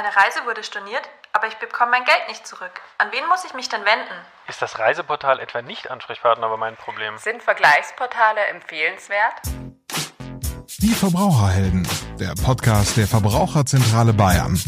Meine 0.00 0.14
Reise 0.14 0.46
wurde 0.46 0.62
storniert, 0.62 1.02
aber 1.32 1.48
ich 1.48 1.56
bekomme 1.56 1.90
mein 1.90 2.04
Geld 2.04 2.28
nicht 2.28 2.46
zurück. 2.46 2.70
An 2.98 3.08
wen 3.10 3.26
muss 3.26 3.44
ich 3.44 3.52
mich 3.54 3.68
denn 3.68 3.80
wenden? 3.80 4.14
Ist 4.46 4.62
das 4.62 4.78
Reiseportal 4.78 5.40
etwa 5.40 5.60
nicht 5.60 5.90
Ansprechpartner 5.90 6.48
bei 6.48 6.56
meinem 6.56 6.76
Problem? 6.76 7.18
Sind 7.18 7.42
Vergleichsportale 7.42 8.46
empfehlenswert? 8.52 9.42
Die 10.78 10.94
Verbraucherhelden, 10.94 11.88
der 12.20 12.32
Podcast 12.40 12.96
der 12.96 13.08
Verbraucherzentrale 13.08 14.12
Bayern. 14.12 14.62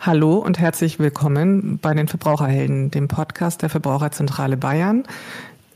Hallo 0.00 0.38
und 0.38 0.58
herzlich 0.58 0.98
willkommen 0.98 1.78
bei 1.78 1.94
den 1.94 2.08
Verbraucherhelden, 2.08 2.90
dem 2.90 3.06
Podcast 3.06 3.62
der 3.62 3.70
Verbraucherzentrale 3.70 4.56
Bayern. 4.56 5.06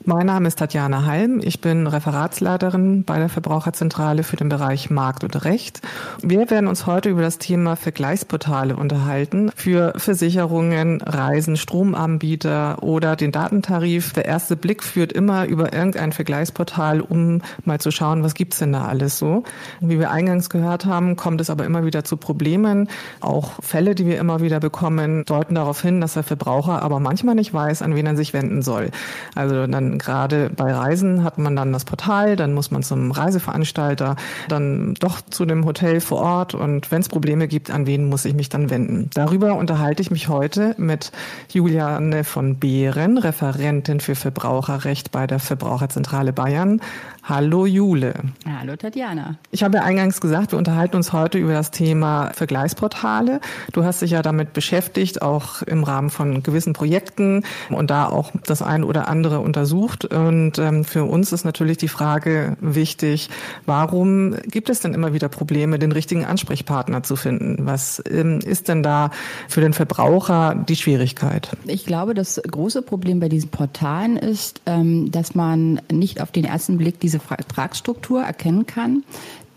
Mein 0.06 0.24
Name 0.24 0.48
ist 0.48 0.58
Tatjana 0.58 1.04
Halm. 1.04 1.42
Ich 1.44 1.60
bin 1.60 1.86
Referatsleiterin 1.86 3.04
bei 3.04 3.18
der 3.18 3.28
Verbraucherzentrale 3.28 4.22
für 4.22 4.36
den 4.36 4.48
Bereich 4.48 4.88
Markt 4.88 5.24
und 5.24 5.44
Recht. 5.44 5.82
Wir 6.22 6.48
werden 6.48 6.68
uns 6.68 6.86
heute 6.86 7.10
über 7.10 7.20
das 7.20 7.36
Thema 7.36 7.76
Vergleichsportale 7.76 8.76
unterhalten 8.76 9.52
für 9.54 9.92
Versicherungen, 9.96 11.02
Reisen, 11.02 11.58
Stromanbieter 11.58 12.82
oder 12.82 13.14
den 13.14 13.30
Datentarif. 13.30 14.14
Der 14.14 14.24
erste 14.24 14.56
Blick 14.56 14.82
führt 14.82 15.12
immer 15.12 15.44
über 15.44 15.74
irgendein 15.74 16.12
Vergleichsportal, 16.12 17.02
um 17.02 17.42
mal 17.66 17.78
zu 17.78 17.90
schauen, 17.90 18.24
was 18.24 18.32
gibt's 18.32 18.58
denn 18.58 18.72
da 18.72 18.86
alles 18.86 19.18
so. 19.18 19.44
Wie 19.82 19.98
wir 19.98 20.10
eingangs 20.10 20.48
gehört 20.48 20.86
haben, 20.86 21.16
kommt 21.16 21.42
es 21.42 21.50
aber 21.50 21.66
immer 21.66 21.84
wieder 21.84 22.04
zu 22.04 22.16
Problemen. 22.16 22.88
Auch 23.20 23.62
Fälle, 23.62 23.94
die 23.94 24.06
wir 24.06 24.18
immer 24.18 24.40
wieder 24.40 24.60
bekommen, 24.60 25.26
deuten 25.26 25.56
darauf 25.56 25.82
hin, 25.82 26.00
dass 26.00 26.14
der 26.14 26.22
Verbraucher 26.22 26.80
aber 26.80 27.00
manchmal 27.00 27.34
nicht 27.34 27.52
weiß, 27.52 27.82
an 27.82 27.94
wen 27.94 28.06
er 28.06 28.16
sich 28.16 28.32
wenden 28.32 28.62
soll. 28.62 28.90
Also 29.34 29.66
dann 29.66 29.89
gerade 29.98 30.50
bei 30.50 30.72
Reisen 30.72 31.24
hat 31.24 31.38
man 31.38 31.56
dann 31.56 31.72
das 31.72 31.84
Portal, 31.84 32.36
dann 32.36 32.54
muss 32.54 32.70
man 32.70 32.82
zum 32.82 33.10
Reiseveranstalter, 33.10 34.16
dann 34.48 34.94
doch 34.94 35.20
zu 35.20 35.44
dem 35.44 35.64
Hotel 35.64 36.00
vor 36.00 36.20
Ort 36.20 36.54
und 36.54 36.90
wenn 36.90 37.00
es 37.00 37.08
Probleme 37.08 37.48
gibt, 37.48 37.70
an 37.70 37.86
wen 37.86 38.08
muss 38.08 38.24
ich 38.24 38.34
mich 38.34 38.48
dann 38.48 38.70
wenden? 38.70 39.10
Darüber 39.14 39.54
unterhalte 39.54 40.02
ich 40.02 40.10
mich 40.10 40.28
heute 40.28 40.74
mit 40.78 41.12
Juliane 41.52 42.24
von 42.24 42.56
Behren, 42.56 43.18
Referentin 43.18 44.00
für 44.00 44.14
Verbraucherrecht 44.14 45.10
bei 45.10 45.26
der 45.26 45.38
Verbraucherzentrale 45.38 46.32
Bayern. 46.32 46.80
Hallo 47.22 47.66
Jule. 47.66 48.14
Hallo 48.46 48.76
Tatjana. 48.76 49.36
Ich 49.50 49.62
habe 49.62 49.76
ja 49.78 49.84
eingangs 49.84 50.20
gesagt, 50.20 50.52
wir 50.52 50.58
unterhalten 50.58 50.96
uns 50.96 51.12
heute 51.12 51.38
über 51.38 51.52
das 51.52 51.70
Thema 51.70 52.30
Vergleichsportale. 52.34 53.40
Du 53.72 53.84
hast 53.84 54.02
dich 54.02 54.12
ja 54.12 54.22
damit 54.22 54.52
beschäftigt, 54.52 55.22
auch 55.22 55.62
im 55.62 55.84
Rahmen 55.84 56.10
von 56.10 56.42
gewissen 56.42 56.72
Projekten 56.72 57.44
und 57.68 57.90
da 57.90 58.08
auch 58.08 58.32
das 58.46 58.62
ein 58.62 58.84
oder 58.84 59.08
andere 59.08 59.40
untersucht. 59.40 59.79
Und 60.06 60.58
ähm, 60.58 60.84
für 60.84 61.04
uns 61.04 61.32
ist 61.32 61.44
natürlich 61.44 61.76
die 61.76 61.88
Frage 61.88 62.56
wichtig, 62.60 63.28
warum 63.66 64.36
gibt 64.46 64.70
es 64.70 64.80
denn 64.80 64.94
immer 64.94 65.12
wieder 65.12 65.28
Probleme, 65.28 65.78
den 65.78 65.92
richtigen 65.92 66.24
Ansprechpartner 66.24 67.02
zu 67.02 67.16
finden? 67.16 67.66
Was 67.66 68.02
ähm, 68.10 68.38
ist 68.38 68.68
denn 68.68 68.82
da 68.82 69.10
für 69.46 69.60
den 69.60 69.74
Verbraucher 69.74 70.54
die 70.68 70.76
Schwierigkeit? 70.76 71.50
Ich 71.66 71.84
glaube, 71.84 72.14
das 72.14 72.40
große 72.50 72.80
Problem 72.80 73.20
bei 73.20 73.28
diesen 73.28 73.50
Portalen 73.50 74.16
ist, 74.16 74.62
ähm, 74.64 75.10
dass 75.10 75.34
man 75.34 75.82
nicht 75.92 76.22
auf 76.22 76.32
den 76.32 76.44
ersten 76.44 76.78
Blick 76.78 76.98
die 76.98 77.10
diese 77.10 77.18
Vertragsstruktur 77.18 78.22
erkennen 78.22 78.66
kann. 78.66 79.02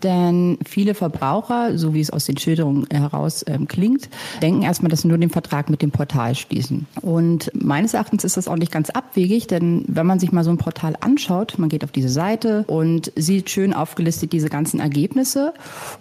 Denn 0.04 0.58
viele 0.64 0.94
Verbraucher, 0.94 1.78
so 1.78 1.94
wie 1.94 2.00
es 2.00 2.10
aus 2.10 2.26
den 2.26 2.36
Schilderungen 2.36 2.86
heraus 2.90 3.42
ähm, 3.48 3.66
klingt, 3.66 4.10
denken 4.42 4.62
erstmal, 4.62 4.90
dass 4.90 5.00
sie 5.00 5.08
nur 5.08 5.16
den 5.16 5.30
Vertrag 5.30 5.70
mit 5.70 5.80
dem 5.80 5.90
Portal 5.90 6.34
schließen. 6.34 6.86
Und 7.00 7.50
meines 7.54 7.94
Erachtens 7.94 8.22
ist 8.22 8.36
das 8.36 8.46
auch 8.46 8.56
nicht 8.56 8.70
ganz 8.70 8.90
abwegig, 8.90 9.46
denn 9.46 9.84
wenn 9.88 10.06
man 10.06 10.20
sich 10.20 10.30
mal 10.30 10.44
so 10.44 10.50
ein 10.50 10.58
Portal 10.58 10.94
anschaut, 11.00 11.54
man 11.58 11.70
geht 11.70 11.84
auf 11.84 11.90
diese 11.90 12.10
Seite 12.10 12.64
und 12.66 13.12
sieht 13.16 13.48
schön 13.48 13.72
aufgelistet 13.72 14.32
diese 14.34 14.50
ganzen 14.50 14.78
Ergebnisse, 14.78 15.54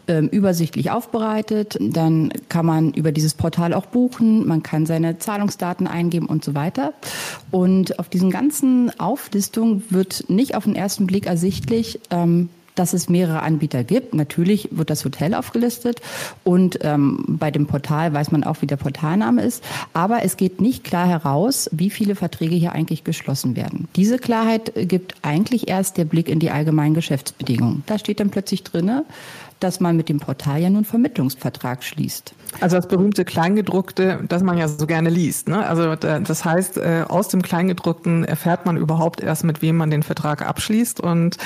ähm, 0.09 0.27
übersichtlich 0.27 0.91
aufbereitet, 0.91 1.77
dann 1.79 2.33
kann 2.49 2.65
man 2.65 2.91
über 2.91 3.13
dieses 3.13 3.33
Portal 3.33 3.73
auch 3.73 3.85
buchen, 3.85 4.45
man 4.45 4.63
kann 4.63 4.85
seine 4.85 5.17
Zahlungsdaten 5.17 5.87
eingeben 5.87 6.25
und 6.25 6.43
so 6.43 6.53
weiter. 6.55 6.93
Und 7.51 7.99
auf 7.99 8.09
diesen 8.09 8.31
ganzen 8.31 8.91
Auflistungen 8.99 9.83
wird 9.89 10.25
nicht 10.27 10.55
auf 10.55 10.65
den 10.65 10.75
ersten 10.75 11.07
Blick 11.07 11.25
ersichtlich, 11.25 12.01
ähm, 12.09 12.49
dass 12.75 12.93
es 12.93 13.09
mehrere 13.09 13.41
Anbieter 13.41 13.83
gibt. 13.83 14.13
Natürlich 14.13 14.69
wird 14.71 14.89
das 14.89 15.05
Hotel 15.05 15.33
aufgelistet 15.33 16.01
und 16.43 16.79
ähm, 16.81 17.23
bei 17.27 17.51
dem 17.51 17.67
Portal 17.67 18.13
weiß 18.13 18.31
man 18.31 18.43
auch, 18.43 18.61
wie 18.61 18.67
der 18.67 18.77
Portalname 18.77 19.41
ist. 19.43 19.63
Aber 19.93 20.23
es 20.23 20.37
geht 20.37 20.61
nicht 20.61 20.83
klar 20.83 21.07
heraus, 21.07 21.69
wie 21.71 21.89
viele 21.89 22.15
Verträge 22.15 22.55
hier 22.55 22.73
eigentlich 22.73 23.03
geschlossen 23.03 23.55
werden. 23.55 23.87
Diese 23.95 24.17
Klarheit 24.17 24.73
gibt 24.75 25.15
eigentlich 25.21 25.67
erst 25.67 25.97
der 25.97 26.05
Blick 26.05 26.29
in 26.29 26.39
die 26.39 26.51
allgemeinen 26.51 26.93
Geschäftsbedingungen. 26.93 27.83
Da 27.85 27.97
steht 27.99 28.19
dann 28.19 28.29
plötzlich 28.29 28.63
drinne, 28.63 29.05
dass 29.63 29.79
man 29.79 29.95
mit 29.95 30.09
dem 30.09 30.19
Portal 30.19 30.61
ja 30.61 30.69
nun 30.69 30.85
Vermittlungsvertrag 30.85 31.83
schließt. 31.83 32.33
Also 32.59 32.75
das 32.75 32.87
berühmte 32.87 33.25
Kleingedruckte, 33.25 34.19
das 34.27 34.43
man 34.43 34.57
ja 34.57 34.67
so 34.67 34.85
gerne 34.85 35.09
liest. 35.09 35.47
Ne? 35.47 35.65
Also 35.65 35.95
das 35.95 36.45
heißt, 36.45 36.77
äh, 36.77 37.05
aus 37.07 37.27
dem 37.27 37.41
Kleingedruckten 37.41 38.25
erfährt 38.25 38.65
man 38.65 38.77
überhaupt 38.77 39.21
erst, 39.21 39.43
mit 39.43 39.61
wem 39.61 39.77
man 39.77 39.89
den 39.89 40.03
Vertrag 40.03 40.45
abschließt. 40.45 40.99
Und 40.99 41.37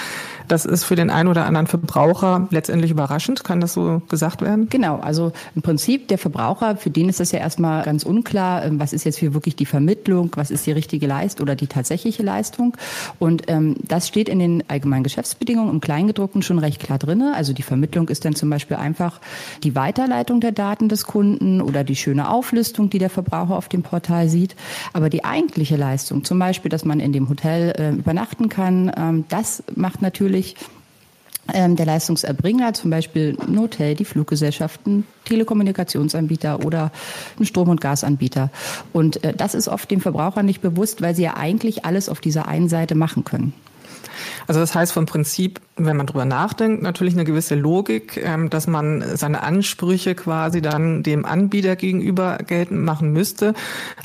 das 0.48 0.66
ist 0.66 0.84
für 0.84 0.96
den 0.96 1.10
einen 1.10 1.30
oder 1.30 1.46
anderen 1.46 1.68
Verbraucher 1.68 2.48
letztendlich 2.52 2.92
überraschend. 2.92 3.44
Kann 3.44 3.62
das 3.62 3.74
so 3.74 4.02
gesagt 4.10 4.42
werden? 4.42 4.68
Genau. 4.70 5.00
Also 5.00 5.32
im 5.56 5.62
Prinzip 5.62 6.08
der 6.08 6.18
Verbraucher, 6.18 6.78
für 6.78 6.90
den 6.90 7.10
ist 7.10 7.20
das 7.20 7.32
ja 7.32 7.40
erstmal 7.40 7.84
ganz 7.84 8.04
unklar, 8.04 8.66
ähm, 8.66 8.80
was 8.80 8.94
ist 8.94 9.04
jetzt 9.04 9.18
hier 9.18 9.34
wirklich 9.34 9.56
die 9.56 9.66
Vermittlung, 9.66 10.32
was 10.36 10.52
ist 10.52 10.66
die 10.66 10.72
richtige 10.72 11.08
Leistung 11.08 11.44
oder 11.44 11.56
die 11.56 11.68
tatsächliche 11.68 12.24
Leistung. 12.24 12.76
Und 13.20 13.44
ähm, 13.48 13.76
das 13.84 14.08
steht 14.08 14.30
in 14.30 14.40
den 14.40 14.64
allgemeinen 14.68 15.04
Geschäftsbedingungen 15.04 15.72
im 15.72 15.82
Kleingedruckten 15.82 16.42
schon 16.42 16.60
recht 16.60 16.82
klar 16.82 16.98
drinne. 16.98 17.34
Also 17.36 17.54
die 17.54 17.64
Vermittlung 17.64 18.07
ist 18.10 18.26
dann 18.26 18.36
zum 18.36 18.50
Beispiel 18.50 18.78
einfach 18.78 19.20
die 19.64 19.76
Weiterleitung 19.76 20.42
der 20.42 20.52
Daten 20.52 20.90
des 20.90 21.06
Kunden 21.06 21.62
oder 21.62 21.84
die 21.84 21.96
schöne 21.96 22.30
Auflistung, 22.30 22.90
die 22.90 23.00
der 23.00 23.10
Verbraucher 23.10 23.56
auf 23.56 23.70
dem 23.70 23.84
Portal 23.84 24.30
sieht. 24.30 24.56
Aber 24.94 25.10
die 25.10 25.24
eigentliche 25.24 25.76
Leistung, 25.76 26.24
zum 26.24 26.40
Beispiel, 26.40 26.70
dass 26.70 26.86
man 26.86 27.00
in 27.00 27.14
dem 27.14 27.30
Hotel 27.30 27.74
äh, 27.78 27.90
übernachten 27.92 28.50
kann, 28.50 28.92
ähm, 28.96 29.26
das 29.30 29.64
macht 29.76 30.02
natürlich 30.02 30.56
ähm, 31.54 31.76
der 31.76 31.86
Leistungserbringer, 31.86 32.74
zum 32.74 32.92
Beispiel 32.92 33.38
ein 33.40 33.58
Hotel, 33.60 33.96
die 33.96 34.06
Fluggesellschaften, 34.06 35.06
Telekommunikationsanbieter 35.26 36.66
oder 36.66 36.92
ein 37.40 37.46
Strom- 37.46 37.70
und 37.70 37.82
Gasanbieter. 37.82 38.50
Und 38.94 39.24
äh, 39.24 39.34
das 39.34 39.56
ist 39.56 39.68
oft 39.68 39.90
dem 39.90 40.02
Verbraucher 40.02 40.44
nicht 40.44 40.62
bewusst, 40.62 41.02
weil 41.02 41.16
sie 41.16 41.24
ja 41.24 41.38
eigentlich 41.38 41.86
alles 41.86 42.10
auf 42.10 42.20
dieser 42.20 42.48
einen 42.48 42.70
Seite 42.70 42.96
machen 42.96 43.24
können. 43.24 43.54
Also 44.48 44.60
das 44.60 44.76
heißt 44.76 44.92
vom 44.92 45.06
Prinzip, 45.06 45.62
wenn 45.78 45.96
man 45.96 46.08
drüber 46.08 46.26
nachdenkt, 46.26 46.82
natürlich 46.82 47.14
eine 47.14 47.24
gewisse 47.24 47.56
Logik, 47.56 48.20
ähm, 48.24 48.50
dass 48.50 48.68
man 48.68 49.04
seine 49.16 49.44
Ansprüche 49.44 50.16
quasi 50.16 50.62
dann 50.62 51.04
dem 51.04 51.24
Anbieter 51.26 51.76
gegenüber 51.76 52.38
geltend 52.46 52.84
machen 52.84 53.14
müsste. 53.14 53.54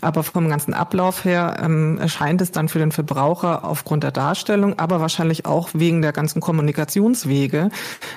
Aber 0.00 0.22
vom 0.22 0.48
ganzen 0.48 0.74
Ablauf 0.74 1.24
her 1.24 1.56
ähm, 1.62 1.98
erscheint 1.98 2.40
es 2.42 2.52
dann 2.52 2.68
für 2.68 2.78
den 2.78 2.92
Verbraucher 2.92 3.64
aufgrund 3.64 4.04
der 4.04 4.10
Darstellung, 4.10 4.78
aber 4.78 5.00
wahrscheinlich 5.00 5.46
auch 5.46 5.70
wegen 5.72 6.02
der 6.02 6.12
ganzen 6.12 6.40
Kommunikationswege 6.40 7.70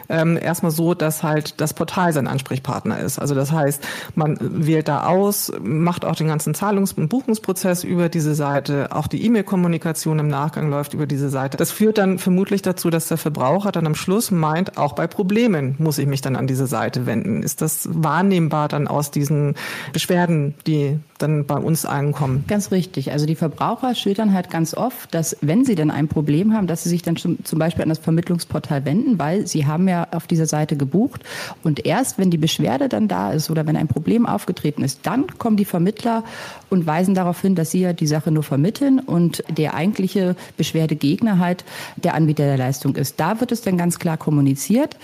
ähm, 0.09 0.37
erstmal 0.37 0.71
so, 0.71 0.93
dass 0.93 1.23
halt 1.23 1.61
das 1.61 1.73
Portal 1.73 2.11
sein 2.11 2.27
Ansprechpartner 2.27 2.99
ist. 2.99 3.19
Also 3.19 3.35
das 3.35 3.51
heißt, 3.51 3.81
man 4.15 4.37
wählt 4.41 4.87
da 4.87 5.05
aus, 5.05 5.51
macht 5.61 6.03
auch 6.03 6.15
den 6.15 6.27
ganzen 6.27 6.53
Zahlungs- 6.53 6.93
und 6.93 7.07
Buchungsprozess 7.07 7.83
über 7.83 8.09
diese 8.09 8.35
Seite, 8.35 8.89
auch 8.91 9.07
die 9.07 9.23
E-Mail-Kommunikation 9.25 10.19
im 10.19 10.27
Nachgang 10.27 10.69
läuft 10.69 10.93
über 10.93 11.05
diese 11.05 11.29
Seite. 11.29 11.57
Das 11.57 11.71
führt 11.71 11.97
dann 11.97 12.19
vermutlich 12.19 12.61
dazu, 12.61 12.89
dass 12.89 13.07
der 13.07 13.17
Verbraucher 13.17 13.44
dann 13.71 13.87
am 13.87 13.95
Schluss 13.95 14.31
meint, 14.31 14.77
auch 14.77 14.93
bei 14.93 15.07
Problemen 15.07 15.75
muss 15.77 15.97
ich 15.97 16.07
mich 16.07 16.21
dann 16.21 16.35
an 16.35 16.47
diese 16.47 16.67
Seite 16.67 17.05
wenden. 17.05 17.43
Ist 17.43 17.61
das 17.61 17.87
wahrnehmbar 17.91 18.67
dann 18.67 18.87
aus 18.87 19.11
diesen 19.11 19.55
Beschwerden, 19.93 20.55
die 20.67 20.99
dann 21.17 21.45
bei 21.45 21.57
uns 21.57 21.85
ankommen? 21.85 22.43
Ganz 22.47 22.71
richtig. 22.71 23.11
Also 23.11 23.25
die 23.25 23.35
Verbraucher 23.35 23.95
schildern 23.95 24.33
halt 24.33 24.49
ganz 24.49 24.73
oft, 24.73 25.13
dass 25.13 25.37
wenn 25.41 25.63
sie 25.63 25.75
dann 25.75 25.91
ein 25.91 26.07
Problem 26.07 26.53
haben, 26.53 26.67
dass 26.67 26.83
sie 26.83 26.89
sich 26.89 27.01
dann 27.01 27.15
zum 27.15 27.59
Beispiel 27.59 27.83
an 27.83 27.89
das 27.89 27.99
Vermittlungsportal 27.99 28.85
wenden, 28.85 29.17
weil 29.17 29.47
sie 29.47 29.65
haben 29.65 29.87
ja 29.87 30.07
auf 30.11 30.27
dieser 30.27 30.45
Seite 30.45 30.75
gebucht 30.75 31.23
und 31.63 31.85
erst 31.85 32.17
wenn 32.17 32.31
die 32.31 32.37
Beschwerde 32.37 32.89
dann 32.89 33.07
da 33.07 33.31
ist 33.31 33.49
oder 33.49 33.65
wenn 33.65 33.77
ein 33.77 33.87
Problem 33.87 34.25
aufgetreten 34.25 34.83
ist, 34.83 34.99
dann 35.03 35.27
kommen 35.37 35.57
die 35.57 35.65
Vermittler 35.65 36.23
und 36.69 36.85
weisen 36.85 37.15
darauf 37.15 37.41
hin, 37.41 37.55
dass 37.55 37.71
sie 37.71 37.81
ja 37.81 37.93
die 37.93 38.07
Sache 38.07 38.31
nur 38.31 38.43
vermitteln 38.43 38.99
und 38.99 39.43
der 39.49 39.73
eigentliche 39.73 40.35
Beschwerdegegner 40.57 41.39
halt 41.39 41.63
der 41.95 42.13
Anbieter 42.13 42.43
der 42.43 42.57
Leistung 42.57 42.95
ist. 42.95 43.19
Da 43.19 43.39
wird 43.39 43.51
es 43.51 43.61
dann 43.61 43.77
ganz 43.77 43.99
klar 43.99 44.17
kommuniziert, 44.17 44.97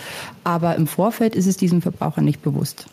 aber 0.43 0.75
im 0.75 0.87
Vorfeld 0.87 1.35
ist 1.35 1.47
es 1.47 1.57
diesem 1.57 1.81
Verbraucher 1.81 2.21
nicht 2.21 2.41
bewusst. 2.41 2.87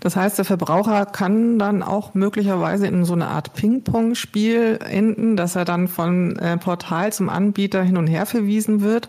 Das 0.00 0.16
heißt, 0.16 0.38
der 0.38 0.44
Verbraucher 0.44 1.06
kann 1.06 1.58
dann 1.58 1.82
auch 1.82 2.14
möglicherweise 2.14 2.39
in 2.40 3.04
so 3.04 3.12
eine 3.12 3.28
Art 3.28 3.54
Ping-Pong-Spiel 3.54 4.78
enden, 4.88 5.36
dass 5.36 5.56
er 5.56 5.64
dann 5.64 5.88
von 5.88 6.36
äh, 6.36 6.56
Portal 6.56 7.12
zum 7.12 7.28
Anbieter 7.28 7.82
hin 7.82 7.96
und 7.96 8.06
her 8.06 8.26
verwiesen 8.26 8.80
wird? 8.82 9.08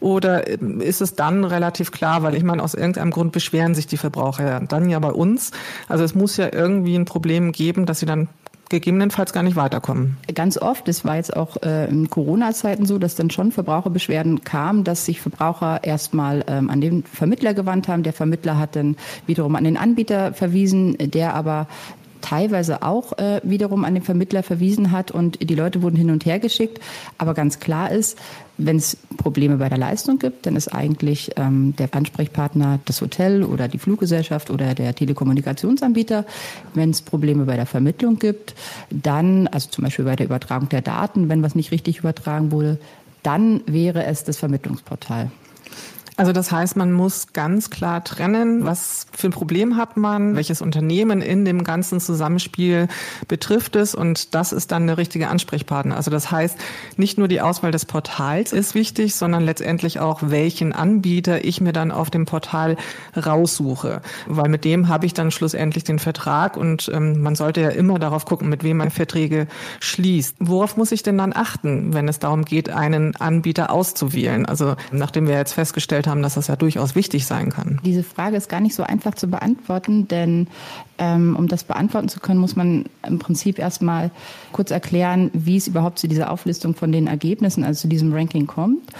Oder 0.00 0.46
ist 0.46 1.00
es 1.00 1.14
dann 1.14 1.44
relativ 1.44 1.90
klar, 1.90 2.22
weil 2.22 2.34
ich 2.34 2.42
meine, 2.42 2.62
aus 2.62 2.74
irgendeinem 2.74 3.10
Grund 3.10 3.32
beschweren 3.32 3.74
sich 3.74 3.86
die 3.86 3.96
Verbraucher 3.96 4.60
dann 4.68 4.88
ja 4.88 4.98
bei 4.98 5.12
uns. 5.12 5.50
Also 5.88 6.04
es 6.04 6.14
muss 6.14 6.36
ja 6.36 6.52
irgendwie 6.52 6.96
ein 6.96 7.04
Problem 7.04 7.52
geben, 7.52 7.86
dass 7.86 8.00
sie 8.00 8.06
dann 8.06 8.28
gegebenenfalls 8.72 9.34
gar 9.34 9.42
nicht 9.42 9.54
weiterkommen. 9.54 10.16
Ganz 10.34 10.56
oft, 10.56 10.88
es 10.88 11.04
war 11.04 11.16
jetzt 11.16 11.36
auch 11.36 11.62
äh, 11.62 11.88
in 11.90 12.08
Corona-Zeiten 12.08 12.86
so, 12.86 12.98
dass 12.98 13.14
dann 13.14 13.28
schon 13.28 13.52
Verbraucherbeschwerden 13.52 14.44
kamen, 14.44 14.82
dass 14.82 15.04
sich 15.04 15.20
Verbraucher 15.20 15.84
erstmal 15.84 16.42
ähm, 16.48 16.70
an 16.70 16.80
den 16.80 17.04
Vermittler 17.04 17.52
gewandt 17.52 17.86
haben. 17.86 18.02
Der 18.02 18.14
Vermittler 18.14 18.58
hat 18.58 18.74
dann 18.74 18.96
wiederum 19.26 19.56
an 19.56 19.64
den 19.64 19.76
Anbieter 19.76 20.32
verwiesen, 20.32 20.96
der 20.98 21.34
aber 21.34 21.68
teilweise 22.22 22.82
auch 22.82 23.18
äh, 23.18 23.40
wiederum 23.44 23.84
an 23.84 23.94
den 23.94 24.02
Vermittler 24.02 24.42
verwiesen 24.42 24.90
hat 24.90 25.10
und 25.10 25.38
die 25.48 25.54
Leute 25.54 25.82
wurden 25.82 25.96
hin 25.96 26.10
und 26.10 26.24
her 26.24 26.38
geschickt. 26.38 26.80
Aber 27.18 27.34
ganz 27.34 27.60
klar 27.60 27.90
ist, 27.90 28.18
wenn 28.58 28.76
es 28.76 28.96
Probleme 29.16 29.56
bei 29.56 29.68
der 29.68 29.78
Leistung 29.78 30.18
gibt, 30.18 30.46
dann 30.46 30.56
ist 30.56 30.68
eigentlich 30.68 31.32
ähm, 31.36 31.74
der 31.76 31.88
Ansprechpartner 31.92 32.80
das 32.84 33.00
Hotel 33.00 33.42
oder 33.42 33.68
die 33.68 33.78
Fluggesellschaft 33.78 34.50
oder 34.50 34.74
der 34.74 34.94
Telekommunikationsanbieter. 34.94 36.24
Wenn 36.74 36.90
es 36.90 37.02
Probleme 37.02 37.44
bei 37.44 37.56
der 37.56 37.66
Vermittlung 37.66 38.18
gibt, 38.18 38.54
dann, 38.90 39.48
also 39.48 39.68
zum 39.68 39.84
Beispiel 39.84 40.04
bei 40.04 40.16
der 40.16 40.26
Übertragung 40.26 40.68
der 40.68 40.82
Daten, 40.82 41.28
wenn 41.28 41.42
was 41.42 41.54
nicht 41.54 41.72
richtig 41.72 41.98
übertragen 41.98 42.52
wurde, 42.52 42.78
dann 43.22 43.60
wäre 43.66 44.04
es 44.04 44.24
das 44.24 44.36
Vermittlungsportal. 44.36 45.30
Also 46.22 46.30
das 46.30 46.52
heißt, 46.52 46.76
man 46.76 46.92
muss 46.92 47.32
ganz 47.32 47.68
klar 47.68 48.04
trennen, 48.04 48.64
was 48.64 49.08
für 49.10 49.26
ein 49.26 49.32
Problem 49.32 49.76
hat 49.76 49.96
man, 49.96 50.36
welches 50.36 50.62
Unternehmen 50.62 51.20
in 51.20 51.44
dem 51.44 51.64
ganzen 51.64 51.98
Zusammenspiel 51.98 52.86
betrifft 53.26 53.74
es 53.74 53.96
und 53.96 54.32
das 54.32 54.52
ist 54.52 54.70
dann 54.70 54.86
der 54.86 54.98
richtige 54.98 55.26
Ansprechpartner. 55.26 55.96
Also 55.96 56.12
das 56.12 56.30
heißt, 56.30 56.56
nicht 56.96 57.18
nur 57.18 57.26
die 57.26 57.40
Auswahl 57.40 57.72
des 57.72 57.86
Portals 57.86 58.52
ist 58.52 58.76
wichtig, 58.76 59.16
sondern 59.16 59.42
letztendlich 59.42 59.98
auch, 59.98 60.20
welchen 60.22 60.72
Anbieter 60.72 61.44
ich 61.44 61.60
mir 61.60 61.72
dann 61.72 61.90
auf 61.90 62.08
dem 62.08 62.24
Portal 62.24 62.76
raussuche, 63.16 64.00
weil 64.28 64.48
mit 64.48 64.64
dem 64.64 64.86
habe 64.86 65.06
ich 65.06 65.14
dann 65.14 65.32
schlussendlich 65.32 65.82
den 65.82 65.98
Vertrag 65.98 66.56
und 66.56 66.88
ähm, 66.94 67.20
man 67.20 67.34
sollte 67.34 67.62
ja 67.62 67.70
immer 67.70 67.98
darauf 67.98 68.26
gucken, 68.26 68.48
mit 68.48 68.62
wem 68.62 68.76
man 68.76 68.92
Verträge 68.92 69.48
schließt. 69.80 70.36
Worauf 70.38 70.76
muss 70.76 70.92
ich 70.92 71.02
denn 71.02 71.18
dann 71.18 71.32
achten, 71.34 71.94
wenn 71.94 72.06
es 72.06 72.20
darum 72.20 72.44
geht, 72.44 72.70
einen 72.70 73.16
Anbieter 73.16 73.72
auszuwählen? 73.72 74.46
Also 74.46 74.76
nachdem 74.92 75.26
wir 75.26 75.34
jetzt 75.34 75.54
festgestellt 75.54 75.72
festgestellt 75.72 76.06
haben, 76.12 76.22
dass 76.22 76.34
das 76.34 76.46
ja 76.46 76.54
durchaus 76.54 76.94
wichtig 76.94 77.26
sein 77.26 77.50
kann. 77.50 77.80
Diese 77.84 78.04
Frage 78.04 78.36
ist 78.36 78.48
gar 78.48 78.60
nicht 78.60 78.76
so 78.76 78.84
einfach 78.84 79.14
zu 79.14 79.26
beantworten, 79.26 80.06
denn 80.06 80.46
ähm, 80.98 81.34
um 81.36 81.48
das 81.48 81.64
beantworten 81.64 82.08
zu 82.08 82.20
können, 82.20 82.38
muss 82.38 82.54
man 82.54 82.84
im 83.04 83.18
Prinzip 83.18 83.58
erstmal 83.58 84.12
kurz 84.52 84.70
erklären, 84.70 85.30
wie 85.32 85.56
es 85.56 85.66
überhaupt 85.66 85.98
zu 85.98 86.06
dieser 86.06 86.30
Auflistung 86.30 86.76
von 86.76 86.92
den 86.92 87.08
Ergebnissen, 87.08 87.64
also 87.64 87.80
zu 87.82 87.88
diesem 87.88 88.12
Ranking 88.12 88.46
kommt. 88.46 88.92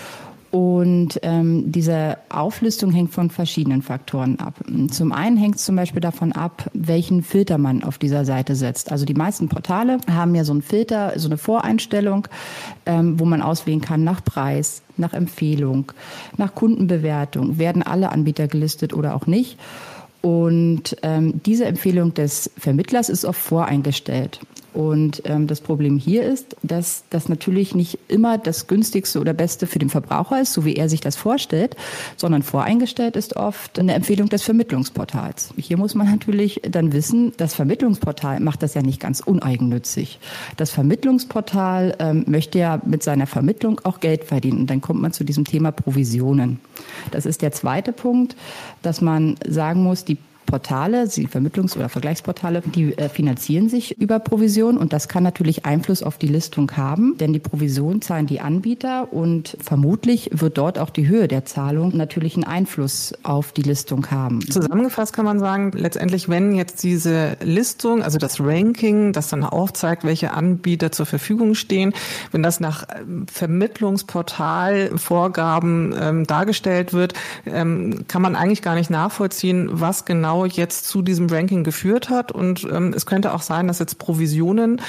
Und 0.53 1.19
ähm, 1.23 1.73
diese 1.73 2.19
Auflistung 2.29 2.93
hängt 2.93 3.11
von 3.11 3.31
verschiedenen 3.31 3.81
Faktoren 3.81 4.39
ab. 4.39 4.63
Zum 4.91 5.11
einen 5.11 5.39
hängt 5.39 5.57
es 5.57 5.65
zum 5.65 5.77
Beispiel 5.77 6.03
davon 6.03 6.33
ab, 6.33 6.71
welchen 6.75 7.23
Filter 7.23 7.57
man 7.57 7.83
auf 7.83 7.97
dieser 7.97 8.27
Seite 8.27 8.55
setzt. 8.55 8.93
Also 8.93 9.07
die 9.07 9.15
meisten 9.15 9.49
Portale 9.49 9.97
haben 10.11 10.35
ja 10.35 10.45
so 10.45 10.53
einen 10.53 10.61
Filter, 10.61 11.15
so 11.19 11.27
eine 11.27 11.39
Voreinstellung, 11.39 12.29
ähm, 12.85 13.19
wo 13.19 13.25
man 13.25 13.41
auswählen 13.41 13.81
kann 13.81 14.05
nach 14.05 14.23
Preis, 14.23 14.83
nach 14.99 15.15
Empfehlung, 15.15 15.91
nach 16.37 16.55
Kundenbewertung. 16.55 17.57
Werden 17.59 17.83
alle 17.83 18.13
Anbieter 18.13 18.47
gelistet 18.47 18.93
oder 18.93 19.15
auch 19.15 19.27
nicht? 19.27 19.59
Und 20.21 20.99
ähm, 21.03 21.41
diese 21.47 21.65
Empfehlung 21.65 22.13
des 22.13 22.51
Vermittlers 22.59 23.09
ist 23.09 23.25
oft 23.25 23.41
voreingestellt. 23.41 24.39
Und 24.75 25.23
ähm, 25.27 25.47
das 25.47 25.61
Problem 25.61 25.99
hier 25.99 26.23
ist, 26.23 26.57
dass 26.63 27.05
das 27.11 27.29
natürlich 27.29 27.75
nicht 27.75 27.99
immer 28.09 28.39
das 28.39 28.67
günstigste 28.67 29.21
oder 29.21 29.35
beste 29.35 29.67
für 29.67 29.79
den 29.79 29.91
Verbraucher 29.91 30.41
ist, 30.41 30.53
so 30.53 30.65
wie 30.65 30.77
er 30.77 30.89
sich 30.89 31.01
das 31.01 31.17
vorstellt, 31.17 31.77
sondern 32.17 32.43
voreingestellt 32.43 33.17
ist 33.17 33.37
oft 33.37 33.79
eine 33.79 33.95
Empfehlung 33.95 34.29
des 34.29 34.43
Vermittlungsportals. 34.43 35.53
Hier 35.57 35.77
muss 35.77 35.95
man 35.95 36.11
natürlich 36.11 36.63
dann 36.69 36.93
wissen, 36.93 37.33
das 37.37 37.55
Vermittlungsportal 37.55 38.41
macht 38.41 38.63
das 38.63 38.75
ja 38.75 38.83
nicht 38.83 39.01
ganz 39.01 39.21
uneigennützig. 39.21 40.19
Das 40.57 40.71
Vermittlungsportal 40.71 41.97
ähm, 41.99 42.25
möchte 42.27 42.59
ja 42.59 42.81
mit 42.85 43.03
seiner 43.03 43.27
Vermittlung 43.27 43.81
auch 43.85 44.01
Geld 44.01 44.25
verdienen. 44.25 44.61
Und 44.61 44.71
dann 44.71 44.81
kommt 44.81 45.03
man 45.03 45.13
zu 45.13 45.25
diesem 45.25 45.45
Thema 45.45 45.73
Provisionen. 45.73 46.61
Das 47.11 47.27
ist 47.27 47.43
der 47.43 47.53
zweite 47.53 47.93
Punkt, 47.93 48.37
dass 48.83 49.01
man 49.01 49.37
sagen 49.47 49.83
muss, 49.83 50.05
die 50.05 50.17
Portale, 50.53 51.09
die 51.09 51.27
Vermittlungs- 51.27 51.75
oder 51.77 51.89
Vergleichsportale, 51.89 52.63
die 52.75 52.99
äh, 52.99 53.09
finanzieren 53.09 53.71
sich 53.71 53.99
über 53.99 54.19
Provision 54.19 54.77
und 54.77 54.93
das 54.93 55.09
kann 55.09 55.23
natürlich 55.23 55.65
Einfluss 55.65 56.03
auf 56.03 56.19
die 56.19 56.27
Listung 56.27 56.71
haben, 56.77 57.17
denn 57.17 57.33
die 57.33 57.39
Provision 57.39 58.03
zahlen 58.03 58.27
die 58.27 58.41
Anbieter 58.41 59.15
und 59.15 59.57
vermutlich 59.65 60.29
wird 60.31 60.59
dort 60.59 60.79
auch 60.79 60.91
die 60.91 61.09
Höhe 61.09 61.27
der 61.27 61.47
Zahlung 61.47 61.97
natürlich 61.97 62.35
einen 62.35 62.45
Einfluss 62.45 63.15
auf 63.23 63.53
die 63.53 63.63
Listung 63.63 64.11
haben. 64.11 64.43
Zusammengefasst 64.43 65.15
kann 65.15 65.25
man 65.25 65.39
sagen, 65.39 65.73
letztendlich, 65.75 66.29
wenn 66.29 66.55
jetzt 66.55 66.83
diese 66.83 67.39
Listung, 67.43 68.03
also 68.03 68.19
das 68.19 68.39
Ranking, 68.39 69.15
das 69.15 69.29
dann 69.29 69.45
aufzeigt, 69.45 70.05
welche 70.05 70.33
Anbieter 70.33 70.93
zur 70.93 71.07
Verfügung 71.07 71.55
stehen, 71.55 71.95
wenn 72.31 72.43
das 72.43 72.61
nach 72.61 72.87
ähm, 72.95 73.25
Vermittlungsportalvorgaben 73.33 75.95
ähm, 75.99 76.27
dargestellt 76.27 76.93
wird, 76.93 77.15
ähm, 77.47 78.05
kann 78.07 78.21
man 78.21 78.37
eigentlich 78.37 78.61
gar 78.61 78.75
nicht 78.75 78.91
nachvollziehen, 78.91 79.71
was 79.73 80.05
genau 80.05 80.42
jetzt 80.47 80.87
zu 80.87 81.03
diesem 81.03 81.29
Ranking 81.29 81.65
geführt 81.65 82.09
hat. 82.09 82.33
Und 82.33 82.65
ähm, 82.65 82.93
es 82.95 83.07
könnte 83.07 83.35
auch 83.35 83.43
sein, 83.43 83.69
dass 83.69 83.79
jetzt 83.79 83.99
Provisionen, 83.99 84.81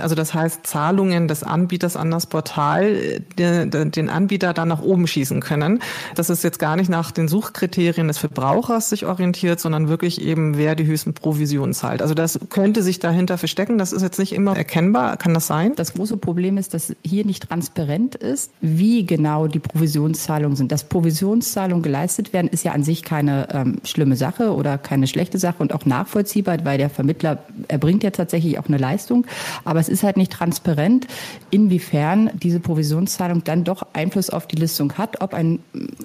also 0.00 0.14
das 0.14 0.34
heißt 0.34 0.66
Zahlungen 0.66 1.28
des 1.28 1.42
Anbieters 1.42 1.96
an 1.96 2.10
das 2.10 2.26
Portal, 2.26 2.84
äh, 2.84 3.20
de, 3.38 3.66
de, 3.66 3.88
den 3.90 4.08
Anbieter 4.08 4.52
dann 4.52 4.68
nach 4.68 4.82
oben 4.82 5.06
schießen 5.06 5.40
können. 5.40 5.80
Dass 6.14 6.28
es 6.28 6.42
jetzt 6.42 6.58
gar 6.58 6.76
nicht 6.76 6.88
nach 6.88 7.10
den 7.10 7.28
Suchkriterien 7.28 8.08
des 8.08 8.18
Verbrauchers 8.18 8.88
sich 8.90 9.06
orientiert, 9.06 9.60
sondern 9.60 9.88
wirklich 9.88 10.20
eben, 10.20 10.56
wer 10.56 10.74
die 10.74 10.86
höchsten 10.86 11.14
Provisionen 11.14 11.74
zahlt. 11.74 12.02
Also 12.02 12.14
das 12.14 12.38
könnte 12.50 12.82
sich 12.82 12.98
dahinter 12.98 13.38
verstecken. 13.38 13.78
Das 13.78 13.92
ist 13.92 14.02
jetzt 14.02 14.18
nicht 14.18 14.32
immer 14.32 14.56
erkennbar. 14.56 15.16
Kann 15.16 15.34
das 15.34 15.46
sein? 15.46 15.72
Das 15.76 15.94
große 15.94 16.16
Problem 16.16 16.58
ist, 16.58 16.74
dass 16.74 16.94
hier 17.04 17.24
nicht 17.24 17.48
transparent 17.48 18.14
ist, 18.14 18.50
wie 18.60 19.06
genau 19.06 19.46
die 19.46 19.58
Provisionszahlungen 19.58 20.56
sind. 20.56 20.72
Dass 20.72 20.84
Provisionszahlungen 20.84 21.82
geleistet 21.82 22.32
werden, 22.32 22.48
ist 22.48 22.64
ja 22.64 22.72
an 22.72 22.82
sich 22.82 23.02
keine 23.02 23.48
ähm, 23.52 23.78
schlimme 23.84 24.16
Sache 24.16 24.54
oder 24.54 24.78
keine 24.78 25.06
schlechte 25.06 25.38
Sache 25.38 25.56
und 25.58 25.74
auch 25.74 25.84
nachvollziehbar, 25.86 26.58
weil 26.64 26.78
der 26.78 26.90
Vermittler 26.90 27.38
erbringt 27.68 28.02
ja 28.02 28.10
tatsächlich 28.10 28.58
auch 28.58 28.66
eine 28.68 28.78
Leistung. 28.78 29.26
Aber 29.66 29.80
es 29.80 29.88
ist 29.88 30.02
halt 30.04 30.16
nicht 30.16 30.32
transparent, 30.32 31.06
inwiefern 31.50 32.30
diese 32.34 32.60
Provisionszahlung 32.60 33.42
dann 33.44 33.64
doch 33.64 33.84
Einfluss 33.92 34.30
auf 34.30 34.46
die 34.46 34.56
Listung 34.56 34.94
hat, 34.94 35.20
ob 35.20 35.34
ein 35.34 35.58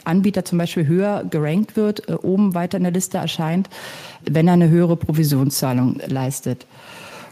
Anbieter 0.04 0.44
zum 0.44 0.58
Beispiel 0.58 0.88
höher 0.88 1.24
gerankt 1.30 1.76
wird, 1.76 2.10
äh, 2.10 2.14
oben 2.14 2.56
weiter 2.56 2.78
in 2.78 2.84
der 2.84 2.92
Liste 2.92 3.20
erscheint, 3.20 3.70
wenn 4.30 4.48
er 4.48 4.56
eine 4.56 4.70
höhere 4.70 4.98
Provisionszahlung 4.98 6.02
leistet. 6.08 6.66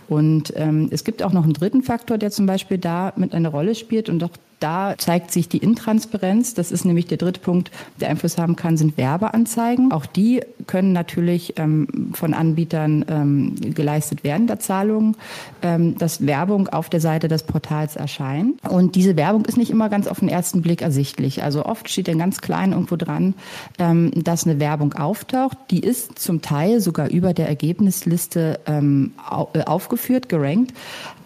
Und 0.07 0.53
ähm, 0.55 0.89
es 0.91 1.03
gibt 1.03 1.21
auch 1.23 1.33
noch 1.33 1.43
einen 1.43 1.53
dritten 1.53 1.83
Faktor, 1.83 2.17
der 2.17 2.31
zum 2.31 2.45
Beispiel 2.45 2.77
da 2.77 3.13
mit 3.15 3.33
eine 3.33 3.47
Rolle 3.47 3.75
spielt 3.75 4.07
und 4.09 4.23
auch 4.23 4.31
da 4.59 4.95
zeigt 4.97 5.31
sich 5.31 5.49
die 5.49 5.57
Intransparenz. 5.57 6.53
Das 6.53 6.71
ist 6.71 6.85
nämlich 6.85 7.07
der 7.07 7.17
dritte 7.17 7.39
Punkt, 7.39 7.71
der 7.99 8.09
Einfluss 8.09 8.37
haben 8.37 8.55
kann, 8.55 8.77
sind 8.77 8.97
Werbeanzeigen. 8.97 9.91
Auch 9.91 10.05
die 10.05 10.41
können 10.67 10.93
natürlich 10.93 11.57
ähm, 11.57 12.11
von 12.13 12.33
Anbietern 12.33 13.05
ähm, 13.07 13.55
geleistet 13.73 14.23
werden, 14.23 14.47
der 14.47 14.59
Zahlungen, 14.59 15.15
ähm, 15.61 15.97
dass 15.97 16.25
Werbung 16.25 16.67
auf 16.67 16.89
der 16.89 17.01
Seite 17.01 17.27
des 17.27 17.43
Portals 17.43 17.95
erscheint. 17.95 18.61
Und 18.67 18.95
diese 18.95 19.15
Werbung 19.15 19.45
ist 19.45 19.57
nicht 19.57 19.71
immer 19.71 19.89
ganz 19.89 20.07
auf 20.07 20.19
den 20.19 20.29
ersten 20.29 20.61
Blick 20.61 20.81
ersichtlich. 20.81 21.43
Also 21.43 21.65
oft 21.65 21.89
steht 21.89 22.07
dann 22.07 22.19
ganz 22.19 22.41
klein 22.41 22.71
irgendwo 22.71 22.95
dran, 22.95 23.33
ähm, 23.77 24.11
dass 24.15 24.45
eine 24.45 24.59
Werbung 24.59 24.93
auftaucht. 24.93 25.57
Die 25.71 25.79
ist 25.79 26.19
zum 26.19 26.41
Teil 26.41 26.81
sogar 26.81 27.09
über 27.09 27.33
der 27.33 27.47
Ergebnisliste 27.47 28.59
ähm, 28.65 29.13
äh, 29.53 29.63
aufgeführt, 29.63 30.29
gerankt 30.29 30.73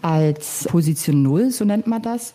als 0.03 0.67
Position 0.69 1.23
Null, 1.23 1.49
so 1.51 1.63
nennt 1.65 1.87
man 1.87 2.01
das. 2.01 2.33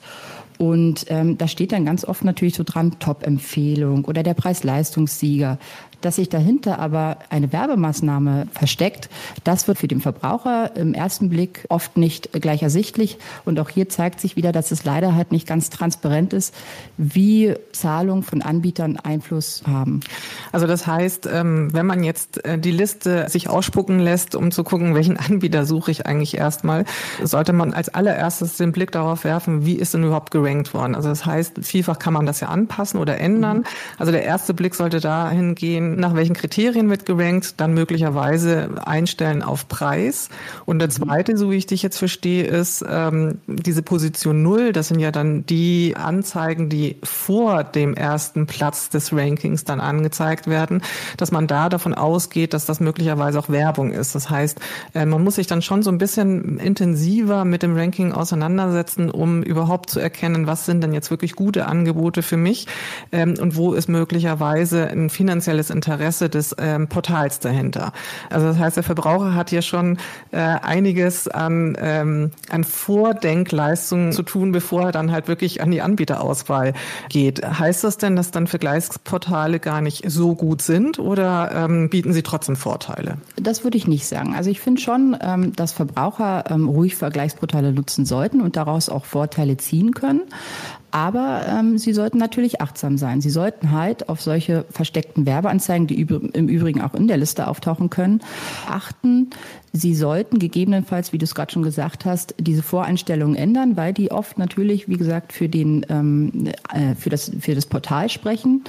Und 0.58 1.06
ähm, 1.08 1.38
da 1.38 1.46
steht 1.46 1.72
dann 1.72 1.84
ganz 1.84 2.04
oft 2.04 2.24
natürlich 2.24 2.54
so 2.54 2.64
dran 2.64 2.98
Top-Empfehlung 2.98 4.04
oder 4.04 4.22
der 4.22 4.34
Preis-Leistungssieger. 4.34 5.58
Dass 6.00 6.16
sich 6.16 6.28
dahinter 6.28 6.78
aber 6.78 7.18
eine 7.28 7.52
Werbemaßnahme 7.52 8.46
versteckt, 8.52 9.08
das 9.42 9.66
wird 9.66 9.78
für 9.78 9.88
den 9.88 10.00
Verbraucher 10.00 10.76
im 10.76 10.94
ersten 10.94 11.28
Blick 11.28 11.64
oft 11.70 11.96
nicht 11.96 12.30
gleich 12.40 12.62
ersichtlich. 12.62 13.18
Und 13.44 13.58
auch 13.58 13.68
hier 13.68 13.88
zeigt 13.88 14.20
sich 14.20 14.36
wieder, 14.36 14.52
dass 14.52 14.70
es 14.70 14.84
leider 14.84 15.16
halt 15.16 15.32
nicht 15.32 15.48
ganz 15.48 15.70
transparent 15.70 16.32
ist, 16.32 16.54
wie 16.98 17.54
Zahlungen 17.72 18.22
von 18.22 18.42
Anbietern 18.42 18.96
Einfluss 18.96 19.64
haben. 19.66 20.00
Also 20.52 20.68
das 20.68 20.86
heißt, 20.86 21.28
ähm, 21.32 21.74
wenn 21.74 21.86
man 21.86 22.04
jetzt 22.04 22.44
äh, 22.44 22.58
die 22.58 22.70
Liste 22.70 23.28
sich 23.28 23.48
ausspucken 23.48 23.98
lässt, 23.98 24.36
um 24.36 24.52
zu 24.52 24.62
gucken, 24.62 24.94
welchen 24.94 25.16
Anbieter 25.16 25.66
suche 25.66 25.90
ich 25.90 26.06
eigentlich 26.06 26.36
erstmal, 26.36 26.84
sollte 27.24 27.52
man 27.52 27.72
als 27.74 27.88
allererstes 27.88 28.56
den 28.56 28.70
Blick 28.70 28.92
darauf 28.92 29.24
werfen, 29.24 29.66
wie 29.66 29.74
ist 29.74 29.94
denn 29.94 30.04
überhaupt 30.04 30.30
gerankt 30.48 30.74
worden. 30.74 30.94
Also 30.94 31.08
das 31.08 31.24
heißt, 31.26 31.60
vielfach 31.62 31.98
kann 31.98 32.12
man 32.12 32.26
das 32.26 32.40
ja 32.40 32.48
anpassen 32.48 33.00
oder 33.00 33.18
ändern. 33.18 33.58
Mhm. 33.58 33.64
Also 33.98 34.12
der 34.12 34.24
erste 34.24 34.54
Blick 34.54 34.74
sollte 34.74 35.00
dahin 35.00 35.54
gehen, 35.54 35.98
nach 36.00 36.14
welchen 36.14 36.34
Kriterien 36.34 36.90
wird 36.90 37.06
gerankt, 37.06 37.60
dann 37.60 37.74
möglicherweise 37.74 38.70
einstellen 38.84 39.42
auf 39.42 39.68
Preis. 39.68 40.28
Und 40.64 40.78
der 40.80 40.90
zweite, 40.90 41.36
so 41.36 41.50
wie 41.50 41.56
ich 41.56 41.66
dich 41.66 41.82
jetzt 41.82 41.98
verstehe, 41.98 42.44
ist 42.44 42.84
ähm, 42.88 43.38
diese 43.46 43.82
Position 43.82 44.42
Null. 44.42 44.72
Das 44.72 44.88
sind 44.88 45.00
ja 45.00 45.10
dann 45.10 45.46
die 45.46 45.94
Anzeigen, 45.96 46.68
die 46.68 46.96
vor 47.02 47.64
dem 47.64 47.94
ersten 47.94 48.46
Platz 48.46 48.88
des 48.88 49.12
Rankings 49.12 49.64
dann 49.64 49.80
angezeigt 49.80 50.08
angezeigt 50.08 50.46
werden, 50.46 50.82
dass 51.16 51.32
man 51.32 51.46
da 51.46 51.68
davon 51.68 51.94
ausgeht, 51.94 52.54
dass 52.54 52.66
das 52.66 52.80
möglicherweise 52.80 53.38
auch 53.38 53.48
Werbung 53.48 53.92
ist. 53.92 54.14
Das 54.14 54.30
heißt, 54.30 54.58
äh, 54.94 55.04
man 55.04 55.22
muss 55.22 55.36
sich 55.36 55.46
dann 55.46 55.62
schon 55.62 55.82
so 55.82 55.90
ein 55.90 55.98
bisschen 55.98 56.58
intensiver 56.58 57.44
mit 57.44 57.62
dem 57.62 57.76
Ranking 57.76 58.12
auseinandersetzen, 58.12 59.10
um 59.10 59.42
überhaupt 59.42 59.90
zu 59.90 60.00
erkennen, 60.00 60.37
was 60.46 60.66
sind 60.66 60.82
denn 60.82 60.92
jetzt 60.92 61.10
wirklich 61.10 61.34
gute 61.34 61.66
Angebote 61.66 62.22
für 62.22 62.36
mich 62.36 62.66
ähm, 63.12 63.34
und 63.40 63.56
wo 63.56 63.72
ist 63.72 63.88
möglicherweise 63.88 64.88
ein 64.88 65.10
finanzielles 65.10 65.70
Interesse 65.70 66.28
des 66.28 66.54
ähm, 66.58 66.88
Portals 66.88 67.40
dahinter. 67.40 67.92
Also 68.30 68.46
das 68.46 68.58
heißt, 68.58 68.76
der 68.76 68.84
Verbraucher 68.84 69.34
hat 69.34 69.50
hier 69.50 69.62
schon 69.62 69.98
äh, 70.30 70.38
einiges 70.38 71.28
an, 71.28 71.76
ähm, 71.80 72.30
an 72.50 72.64
Vordenkleistungen 72.64 74.12
zu 74.12 74.22
tun, 74.22 74.52
bevor 74.52 74.86
er 74.86 74.92
dann 74.92 75.12
halt 75.12 75.28
wirklich 75.28 75.62
an 75.62 75.70
die 75.70 75.82
Anbieterauswahl 75.82 76.74
geht. 77.08 77.44
Heißt 77.44 77.84
das 77.84 77.98
denn, 77.98 78.16
dass 78.16 78.30
dann 78.30 78.46
Vergleichsportale 78.46 79.60
gar 79.60 79.80
nicht 79.80 80.10
so 80.10 80.34
gut 80.34 80.62
sind 80.62 80.98
oder 80.98 81.50
ähm, 81.54 81.88
bieten 81.90 82.12
sie 82.12 82.22
trotzdem 82.22 82.56
Vorteile? 82.56 83.18
Das 83.36 83.64
würde 83.64 83.76
ich 83.76 83.86
nicht 83.86 84.06
sagen. 84.06 84.34
Also 84.34 84.50
ich 84.50 84.60
finde 84.60 84.80
schon, 84.80 85.16
ähm, 85.20 85.54
dass 85.54 85.72
Verbraucher 85.72 86.44
ähm, 86.50 86.68
ruhig 86.68 86.96
Vergleichsportale 86.96 87.72
nutzen 87.72 88.06
sollten 88.06 88.40
und 88.40 88.56
daraus 88.56 88.88
auch 88.88 89.04
Vorteile 89.04 89.56
ziehen 89.56 89.92
können. 89.92 90.22
Aber 90.90 91.42
ähm, 91.46 91.76
sie 91.76 91.92
sollten 91.92 92.18
natürlich 92.18 92.60
achtsam 92.60 92.96
sein. 92.96 93.20
Sie 93.20 93.30
sollten 93.30 93.72
halt 93.72 94.08
auf 94.08 94.22
solche 94.22 94.64
versteckten 94.70 95.26
Werbeanzeigen, 95.26 95.86
die 95.86 96.00
im 96.00 96.48
Übrigen 96.48 96.80
auch 96.80 96.94
in 96.94 97.08
der 97.08 97.18
Liste 97.18 97.46
auftauchen 97.46 97.90
können, 97.90 98.20
achten. 98.66 99.30
Sie 99.72 99.94
sollten 99.94 100.38
gegebenenfalls, 100.38 101.12
wie 101.12 101.18
du 101.18 101.24
es 101.24 101.34
gerade 101.34 101.52
schon 101.52 101.62
gesagt 101.62 102.04
hast, 102.04 102.34
diese 102.38 102.62
Voreinstellungen 102.62 103.36
ändern, 103.36 103.76
weil 103.76 103.92
die 103.92 104.10
oft 104.10 104.38
natürlich, 104.38 104.88
wie 104.88 104.96
gesagt, 104.96 105.32
für 105.32 105.48
den 105.48 105.84
ähm, 105.88 106.48
äh, 106.72 106.94
für 106.94 107.10
das 107.10 107.30
für 107.40 107.54
das 107.54 107.66
Portal 107.66 108.08
sprechen. 108.08 108.64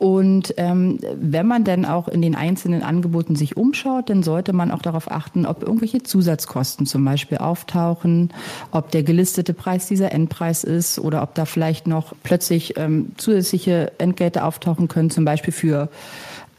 Und 0.00 0.54
ähm, 0.56 0.98
wenn 1.20 1.46
man 1.46 1.62
dann 1.62 1.84
auch 1.84 2.08
in 2.08 2.22
den 2.22 2.34
einzelnen 2.34 2.82
Angeboten 2.82 3.36
sich 3.36 3.58
umschaut, 3.58 4.08
dann 4.08 4.22
sollte 4.22 4.54
man 4.54 4.70
auch 4.70 4.80
darauf 4.80 5.10
achten, 5.10 5.44
ob 5.44 5.62
irgendwelche 5.62 6.02
Zusatzkosten 6.02 6.86
zum 6.86 7.04
Beispiel 7.04 7.36
auftauchen, 7.36 8.32
ob 8.70 8.90
der 8.92 9.02
gelistete 9.02 9.52
Preis 9.52 9.88
dieser 9.88 10.12
Endpreis 10.12 10.64
ist 10.64 10.98
oder 10.98 11.22
ob 11.22 11.34
da 11.34 11.44
vielleicht 11.44 11.86
noch 11.86 12.14
plötzlich 12.22 12.78
ähm, 12.78 13.12
zusätzliche 13.18 13.92
Entgelte 13.98 14.44
auftauchen 14.44 14.88
können, 14.88 15.10
zum 15.10 15.26
Beispiel 15.26 15.52
für 15.52 15.90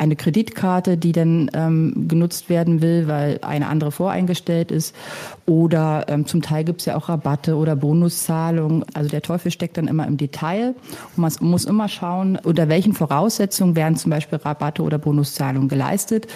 eine 0.02 0.16
Kreditkarte, 0.16 0.98
die 0.98 1.12
dann 1.12 1.52
ähm, 1.54 2.08
genutzt 2.08 2.50
werden 2.50 2.82
will, 2.82 3.08
weil 3.08 3.38
eine 3.44 3.68
andere 3.68 3.92
voreingestellt 3.92 4.72
ist. 4.72 4.96
Oder 5.52 6.06
ähm, 6.08 6.26
zum 6.26 6.42
Teil 6.42 6.64
gibt 6.64 6.80
es 6.80 6.86
ja 6.86 6.96
auch 6.96 7.10
Rabatte 7.10 7.58
oder 7.58 7.76
Bonuszahlungen. 7.76 8.86
Also 8.94 9.10
der 9.10 9.22
Teufel 9.22 9.52
steckt 9.52 9.76
dann 9.76 9.90
immer 9.90 10.08
im 10.08 10.16
Detail. 10.16 10.76
Und 11.18 11.18
man 11.18 11.32
muss 11.42 11.66
immer 11.66 11.90
schauen, 11.90 12.40
unter 12.42 12.70
welchen 12.70 12.94
Voraussetzungen 12.94 13.76
werden 13.76 13.98
zum 13.98 14.12
Beispiel 14.12 14.38
Rabatte 14.38 14.82
oder 14.82 14.98
Bonuszahlungen 14.98 15.68
geleistet. 15.68 16.28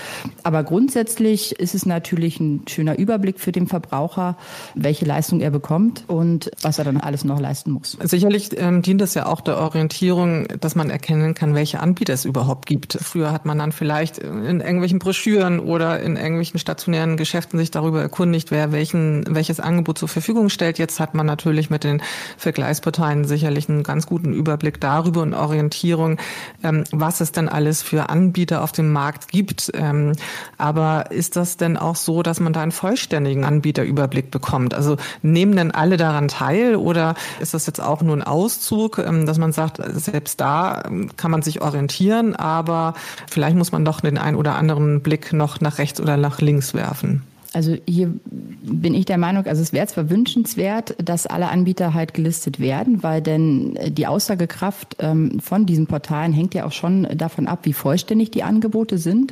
Aber 0.44 0.66
grundsätzlich 0.66 1.58
ist 1.58 1.76
es 1.76 1.86
natürlich 1.86 2.42
ein 2.42 2.64
schöner 2.68 3.00
Überblick 3.00 3.40
für 3.40 3.54
den 3.54 3.68
Verbraucher, 3.68 4.36
welche 4.74 5.06
Leistung 5.06 5.40
er 5.40 5.50
bekommt 5.50 6.04
und 6.08 6.52
was 6.62 6.78
er 6.78 6.84
dann 6.84 6.98
alles 6.98 7.24
noch 7.24 7.40
leisten 7.40 7.72
muss. 7.72 7.98
Sicherlich 8.04 8.50
ähm, 8.58 8.82
dient 8.82 9.02
es 9.02 9.14
ja 9.14 9.28
auch 9.28 9.40
der 9.40 9.60
Orientierung, 9.60 10.46
dass 10.60 10.76
man 10.76 10.90
erkennen 10.90 11.36
kann, 11.36 11.56
welche 11.56 11.80
Anbieter 11.80 12.14
es 12.14 12.26
überhaupt 12.26 12.66
gibt. 12.66 12.98
Früher 13.02 13.32
hat 13.32 13.46
man 13.46 13.60
dann 13.60 13.72
vielleicht 13.72 14.18
in 14.18 14.60
irgendwelchen 14.60 15.00
Broschüren 15.00 15.62
oder 15.62 16.02
in 16.02 16.18
irgendwelchen 16.18 16.60
stationären 16.60 17.16
Geschäften 17.16 17.58
sich 17.58 17.72
darüber 17.72 18.02
erkundigt, 18.02 18.52
wer 18.52 18.74
welchen, 18.74 19.05
welches 19.28 19.60
Angebot 19.60 19.98
zur 19.98 20.08
Verfügung 20.08 20.50
stellt. 20.50 20.78
Jetzt 20.78 21.00
hat 21.00 21.16
man 21.16 21.26
natürlich 21.26 21.70
mit 21.70 21.84
den 21.84 22.02
Vergleichsportalen 22.38 23.26
sicherlich 23.26 23.70
einen 23.70 23.84
ganz 23.84 24.06
guten 24.06 24.34
Überblick 24.34 24.80
darüber 24.80 25.22
und 25.22 25.34
Orientierung, 25.34 26.18
ähm, 26.64 26.84
was 26.92 27.22
es 27.22 27.32
denn 27.32 27.50
alles 27.50 27.82
für 27.82 28.10
Anbieter 28.10 28.64
auf 28.64 28.72
dem 28.72 28.92
Markt 28.92 29.30
gibt. 29.30 29.72
Ähm, 29.74 30.14
aber 30.58 31.12
ist 31.12 31.36
das 31.36 31.58
denn 31.58 31.78
auch 31.78 31.96
so, 31.96 32.22
dass 32.22 32.40
man 32.40 32.54
da 32.54 32.62
einen 32.62 32.72
vollständigen 32.72 33.46
Anbieterüberblick 33.46 34.32
bekommt? 34.32 34.74
Also 34.74 34.98
nehmen 35.22 35.56
denn 35.56 35.72
alle 35.72 35.98
daran 35.98 36.28
teil 36.28 36.76
oder 36.76 37.16
ist 37.40 37.54
das 37.54 37.66
jetzt 37.66 37.82
auch 37.82 38.02
nur 38.02 38.16
ein 38.16 38.24
Auszug, 38.24 39.00
ähm, 39.00 39.26
dass 39.26 39.38
man 39.38 39.54
sagt, 39.54 39.82
selbst 39.94 40.40
da 40.40 40.84
kann 41.18 41.32
man 41.32 41.42
sich 41.42 41.62
orientieren, 41.62 42.36
aber 42.36 42.94
vielleicht 43.30 43.46
vielleicht 43.56 43.58
muss 43.58 43.72
man 43.72 43.86
doch 43.86 44.02
den 44.02 44.18
einen 44.18 44.38
oder 44.38 44.56
anderen 44.56 45.02
Blick 45.02 45.32
noch 45.32 45.62
nach 45.62 45.78
rechts 45.78 46.02
oder 46.02 46.18
nach 46.18 46.42
links 46.42 46.74
werfen. 46.74 47.22
Also 47.56 47.78
hier 47.88 48.14
bin 48.26 48.94
ich 48.94 49.06
der 49.06 49.18
Meinung, 49.18 49.46
also 49.46 49.62
es 49.62 49.72
wäre 49.72 49.88
zwar 49.88 50.10
wünschenswert, 50.10 50.94
dass 51.02 51.26
alle 51.26 51.48
Anbieter 51.48 51.94
halt 51.94 52.14
gelistet 52.14 52.60
werden, 52.60 53.02
weil 53.02 53.22
denn 53.22 53.80
die 53.88 54.08
Aussagekraft 54.08 54.98
ähm, 55.00 55.40
von 55.40 55.66
diesen 55.66 55.88
Portalen 55.88 56.34
hängt 56.34 56.54
ja 56.54 56.66
auch 56.66 56.74
schon 56.74 57.08
davon 57.16 57.48
ab, 57.48 57.60
wie 57.64 57.72
vollständig 57.72 58.32
die 58.32 58.44
Angebote 58.44 58.98
sind. 58.98 59.32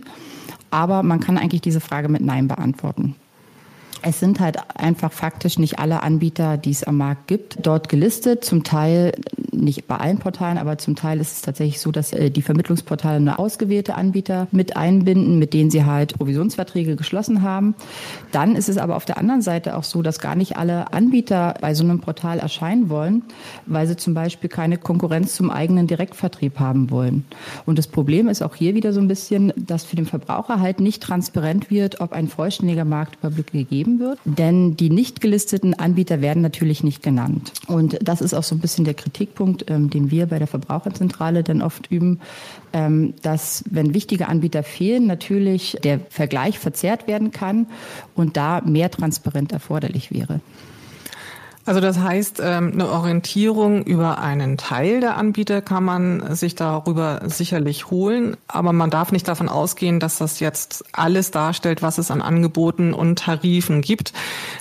Aber 0.72 1.04
man 1.04 1.20
kann 1.20 1.38
eigentlich 1.38 1.60
diese 1.60 1.82
Frage 1.82 2.08
mit 2.08 2.22
Nein 2.22 2.48
beantworten. 2.48 3.16
Es 4.06 4.20
sind 4.20 4.42
halt 4.42 4.58
einfach 4.76 5.14
faktisch 5.14 5.58
nicht 5.58 5.80
alle 5.80 6.04
Anbieter, 6.04 6.58
die 6.58 6.72
es 6.72 6.84
am 6.84 6.98
Markt 6.98 7.28
gibt, 7.28 7.66
dort 7.66 7.88
gelistet. 7.88 8.44
Zum 8.44 8.64
Teil 8.66 9.14
nicht 9.54 9.88
bei 9.88 9.96
allen 9.96 10.18
Portalen, 10.18 10.58
aber 10.58 10.78
zum 10.78 10.96
Teil 10.96 11.20
ist 11.20 11.32
es 11.32 11.42
tatsächlich 11.42 11.80
so, 11.80 11.92
dass 11.92 12.12
äh, 12.12 12.30
die 12.30 12.42
Vermittlungsportale 12.42 13.20
nur 13.20 13.40
ausgewählte 13.40 13.96
Anbieter 13.96 14.48
mit 14.52 14.76
einbinden, 14.76 15.40
mit 15.40 15.54
denen 15.54 15.72
sie 15.72 15.86
halt 15.86 16.18
Provisionsverträge 16.18 16.96
geschlossen 16.96 17.42
haben. 17.42 17.76
Dann 18.32 18.56
ist 18.56 18.70
es 18.70 18.78
aber 18.78 18.96
auf 18.96 19.06
der 19.06 19.18
anderen 19.18 19.42
Seite 19.42 19.78
auch 19.78 19.84
so, 19.84 20.02
dass 20.02 20.20
gar 20.20 20.36
nicht 20.36 20.58
alle 20.58 20.92
Anbieter 20.92 21.56
bei 21.62 21.74
so 21.74 21.84
einem 21.84 22.02
Portal 22.02 22.40
erscheinen 22.40 22.90
wollen, 22.90 23.24
weil 23.66 23.88
sie 23.88 23.96
zum 23.96 24.14
Beispiel 24.14 24.50
keine 24.50 24.78
Konkurrenz 24.78 25.36
zum 25.36 25.50
eigenen 25.50 25.88
Direktvertrieb 25.88 26.60
haben 26.60 26.90
wollen. 26.90 27.26
Und 27.66 27.78
das 27.78 27.88
Problem 27.88 28.28
ist 28.28 28.42
auch 28.42 28.56
hier 28.56 28.76
wieder 28.76 28.92
so 28.92 29.00
ein 29.00 29.08
bisschen, 29.08 29.54
dass 29.56 29.86
für 29.86 29.96
den 29.96 30.06
Verbraucher 30.06 30.60
halt 30.60 30.82
nicht 30.82 31.02
transparent 31.02 31.72
wird, 31.72 32.02
ob 32.02 32.12
ein 32.12 32.28
vollständiger 32.28 32.86
Marktüberblick 32.86 33.52
gegeben 33.52 33.93
gegeben 33.94 34.00
wird. 34.00 34.20
Denn 34.26 34.76
die 34.76 34.90
nicht 34.90 35.22
gelisteten 35.22 35.74
Anbieter 35.74 36.22
werden 36.22 36.42
natürlich 36.42 36.84
nicht 36.84 37.04
genannt. 37.04 37.54
Und 37.68 37.98
das 38.02 38.22
ist 38.22 38.34
auch 38.34 38.44
so 38.44 38.56
ein 38.56 38.60
bisschen 38.60 38.86
der 38.86 38.94
Kritikpunkt, 38.94 39.70
ähm, 39.70 39.90
den 39.90 40.12
wir 40.12 40.28
bei 40.28 40.40
der 40.40 40.48
Verbraucherzentrale 40.48 41.44
dann 41.44 41.62
oft 41.62 41.92
üben, 41.92 42.20
ähm, 42.74 43.14
dass 43.22 43.64
wenn 43.70 43.94
wichtige 43.94 44.28
Anbieter 44.28 44.64
fehlen, 44.64 45.08
natürlich 45.08 45.78
der 45.84 46.00
Vergleich 46.10 46.60
verzerrt 46.60 47.08
werden 47.08 47.32
kann 47.32 47.68
und 48.16 48.38
da 48.38 48.62
mehr 48.62 48.92
Transparenz 48.92 49.52
erforderlich 49.52 50.12
wäre. 50.12 50.42
Also 51.66 51.80
das 51.80 51.98
heißt, 51.98 52.42
ähm, 52.44 52.72
eine 52.74 52.90
Orientierung 52.90 53.84
über 53.84 54.18
einen 54.18 54.58
Teil 54.58 55.00
der 55.00 55.16
Anbieter 55.16 55.62
kann 55.62 55.86
man 55.86 56.36
sich 56.36 56.56
darüber 56.56 57.22
sicherlich 57.26 57.90
holen, 57.90 58.36
aber 58.50 58.74
man 58.74 58.90
darf 58.90 59.14
nicht 59.14 59.30
davon 59.30 59.48
ausgehen, 59.48 60.02
dass 60.02 60.18
das 60.18 60.42
jetzt 60.42 60.84
alles 60.92 61.32
darstellt, 61.32 61.82
was 61.82 61.98
es 62.00 62.12
an 62.12 62.22
Angeboten 62.22 62.94
und 62.94 63.20
Tarifen 63.20 63.82
gibt. 63.82 64.12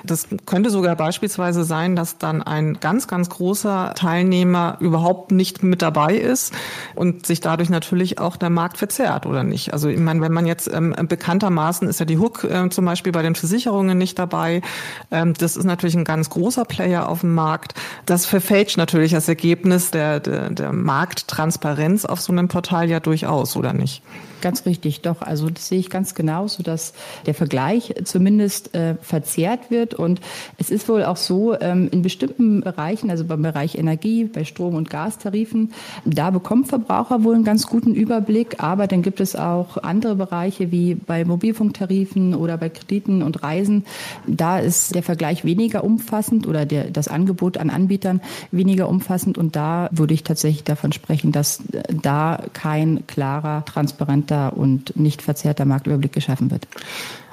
Das 0.04 0.28
könnte 0.46 0.70
sogar 0.70 0.94
beispielsweise 0.94 1.64
sein, 1.64 1.96
dass 1.96 2.18
dann 2.18 2.40
ein 2.40 2.78
ganz, 2.78 3.08
ganz 3.08 3.28
großer 3.30 3.94
Teilnehmer 3.96 4.76
überhaupt 4.78 5.32
nicht 5.32 5.64
mit 5.64 5.82
dabei 5.82 6.14
ist 6.14 6.54
und 6.94 7.26
sich 7.26 7.40
dadurch 7.40 7.68
natürlich 7.68 8.20
auch 8.20 8.36
der 8.36 8.50
Markt 8.50 8.78
verzerrt, 8.78 9.26
oder 9.26 9.42
nicht? 9.42 9.72
Also 9.72 9.88
ich 9.88 9.98
meine, 9.98 10.20
wenn 10.20 10.32
man 10.32 10.46
jetzt 10.46 10.72
ähm, 10.72 10.94
bekanntermaßen 11.08 11.88
ist 11.88 11.98
ja 11.98 12.06
die 12.06 12.18
Hook 12.18 12.44
äh, 12.44 12.68
zum 12.70 12.84
Beispiel 12.84 13.10
bei 13.10 13.22
den 13.22 13.34
Versicherungen 13.34 13.98
nicht 13.98 14.20
dabei. 14.20 14.62
Ähm, 15.10 15.34
das 15.34 15.56
ist 15.56 15.64
natürlich 15.64 15.96
ein 15.96 16.04
ganz 16.04 16.30
großer 16.30 16.64
Player 16.64 16.91
Player 16.92 17.08
auf 17.08 17.20
dem 17.20 17.34
Markt. 17.34 17.74
Das 18.04 18.26
verfälscht 18.26 18.76
natürlich 18.76 19.12
das 19.12 19.28
Ergebnis 19.28 19.90
der, 19.90 20.20
der, 20.20 20.50
der 20.50 20.72
Markttransparenz 20.72 22.04
auf 22.04 22.20
so 22.20 22.32
einem 22.32 22.48
Portal 22.48 22.90
ja 22.90 23.00
durchaus, 23.00 23.56
oder 23.56 23.72
nicht? 23.72 24.02
Ganz 24.42 24.66
richtig, 24.66 25.02
doch. 25.02 25.22
Also 25.22 25.48
das 25.48 25.68
sehe 25.68 25.78
ich 25.78 25.88
ganz 25.88 26.16
genau, 26.16 26.48
so 26.48 26.64
dass 26.64 26.94
der 27.26 27.34
Vergleich 27.34 27.94
zumindest 28.04 28.74
äh, 28.74 28.96
verzerrt 29.00 29.70
wird. 29.70 29.94
Und 29.94 30.20
es 30.58 30.68
ist 30.68 30.88
wohl 30.88 31.04
auch 31.04 31.16
so, 31.16 31.58
ähm, 31.60 31.88
in 31.92 32.02
bestimmten 32.02 32.60
Bereichen, 32.60 33.08
also 33.08 33.24
beim 33.24 33.40
Bereich 33.40 33.76
Energie, 33.76 34.24
bei 34.24 34.44
Strom- 34.44 34.74
und 34.74 34.90
Gastarifen, 34.90 35.72
da 36.04 36.30
bekommen 36.30 36.64
Verbraucher 36.64 37.22
wohl 37.22 37.36
einen 37.36 37.44
ganz 37.44 37.68
guten 37.68 37.94
Überblick. 37.94 38.56
Aber 38.58 38.88
dann 38.88 39.02
gibt 39.02 39.20
es 39.20 39.36
auch 39.36 39.76
andere 39.76 40.16
Bereiche 40.16 40.72
wie 40.72 40.96
bei 40.96 41.24
Mobilfunktarifen 41.24 42.34
oder 42.34 42.56
bei 42.56 42.68
Krediten 42.68 43.22
und 43.22 43.44
Reisen. 43.44 43.84
Da 44.26 44.58
ist 44.58 44.96
der 44.96 45.04
Vergleich 45.04 45.44
weniger 45.44 45.84
umfassend 45.84 46.48
oder 46.48 46.66
der, 46.66 46.81
das 46.90 47.08
Angebot 47.08 47.58
an 47.58 47.70
Anbietern 47.70 48.20
weniger 48.50 48.88
umfassend. 48.88 49.38
Und 49.38 49.56
da 49.56 49.88
würde 49.92 50.14
ich 50.14 50.24
tatsächlich 50.24 50.64
davon 50.64 50.92
sprechen, 50.92 51.32
dass 51.32 51.60
äh, 51.72 51.82
da 51.92 52.42
kein 52.52 53.06
klarer, 53.06 53.64
transparenter 53.64 53.92
transparenter 54.02 54.56
und 54.56 54.96
nicht 54.96 55.22
verzerrter 55.22 55.64
Marktüberblick 55.64 56.12
geschaffen 56.12 56.50
wird. 56.50 56.66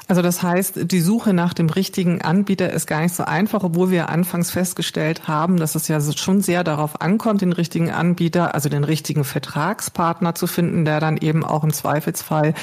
Also 0.08 0.24
das 0.24 0.42
heißt, 0.42 0.92
die 0.92 1.02
Suche 1.02 1.34
nach 1.34 1.54
dem 1.54 1.70
richtigen 1.70 2.24
Anbieter 2.24 2.74
ist 2.74 2.88
gar 2.88 3.02
nicht 3.02 3.14
so 3.14 3.26
einfach, 3.26 3.64
obwohl 3.64 3.92
wir 3.92 4.10
anfangs 4.10 4.50
festgestellt 4.50 5.28
haben, 5.28 5.58
dass 5.58 5.76
es 5.76 5.88
ja 5.88 6.02
schon 6.02 6.42
sehr 6.42 6.64
darauf 6.64 7.00
ankommt, 7.00 7.42
den 7.42 7.54
richtigen 7.54 7.92
Anbieter, 7.92 8.56
also 8.56 8.70
den 8.70 8.84
richtigen 8.84 9.24
Vertragspartner 9.24 10.34
zu 10.34 10.48
finden, 10.48 10.84
der 10.84 11.00
dann 11.00 11.18
eben 11.18 11.46
auch 11.46 11.64
im 11.64 11.72
Zweifelsfall, 11.72 12.56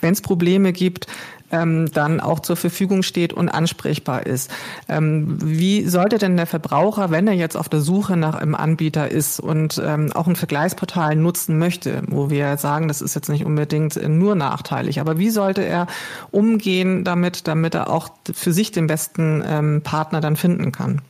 wenn 0.00 0.14
es 0.14 0.22
Probleme 0.22 0.72
gibt, 0.72 1.06
ähm, 1.54 1.90
dann 1.92 2.20
auch 2.20 2.40
zur 2.40 2.56
Verfügung 2.56 3.02
steht 3.02 3.32
und 3.32 3.48
ansprechbar 3.48 4.26
ist. 4.26 4.50
Ähm, 4.88 5.38
wie 5.40 5.86
sollte 5.86 6.18
denn 6.18 6.36
der 6.36 6.46
Verbraucher, 6.46 7.10
wenn 7.10 7.26
er 7.26 7.34
jetzt 7.34 7.56
auf 7.56 7.68
der 7.68 7.80
Suche 7.80 8.16
nach 8.16 8.34
einem 8.34 8.54
Anbieter 8.54 9.10
ist 9.10 9.40
und 9.40 9.80
ähm, 9.84 10.12
auch 10.12 10.26
ein 10.26 10.36
Vergleichsportal 10.36 11.16
nutzen 11.16 11.58
möchte, 11.58 12.02
wo 12.08 12.30
wir 12.30 12.56
sagen, 12.56 12.88
das 12.88 13.00
ist 13.00 13.14
jetzt 13.14 13.28
nicht 13.28 13.44
unbedingt 13.44 13.96
nur 14.08 14.34
nachteilig, 14.34 15.00
aber 15.00 15.18
wie 15.18 15.30
sollte 15.30 15.64
er 15.64 15.86
umgehen 16.30 17.04
damit, 17.04 17.46
damit 17.48 17.74
er 17.74 17.90
auch 17.90 18.08
für 18.32 18.52
sich 18.52 18.72
den 18.72 18.86
besten 18.86 19.42
ähm, 19.46 19.82
Partner 19.82 20.20
dann 20.20 20.36
finden 20.36 20.72
kann? 20.72 21.02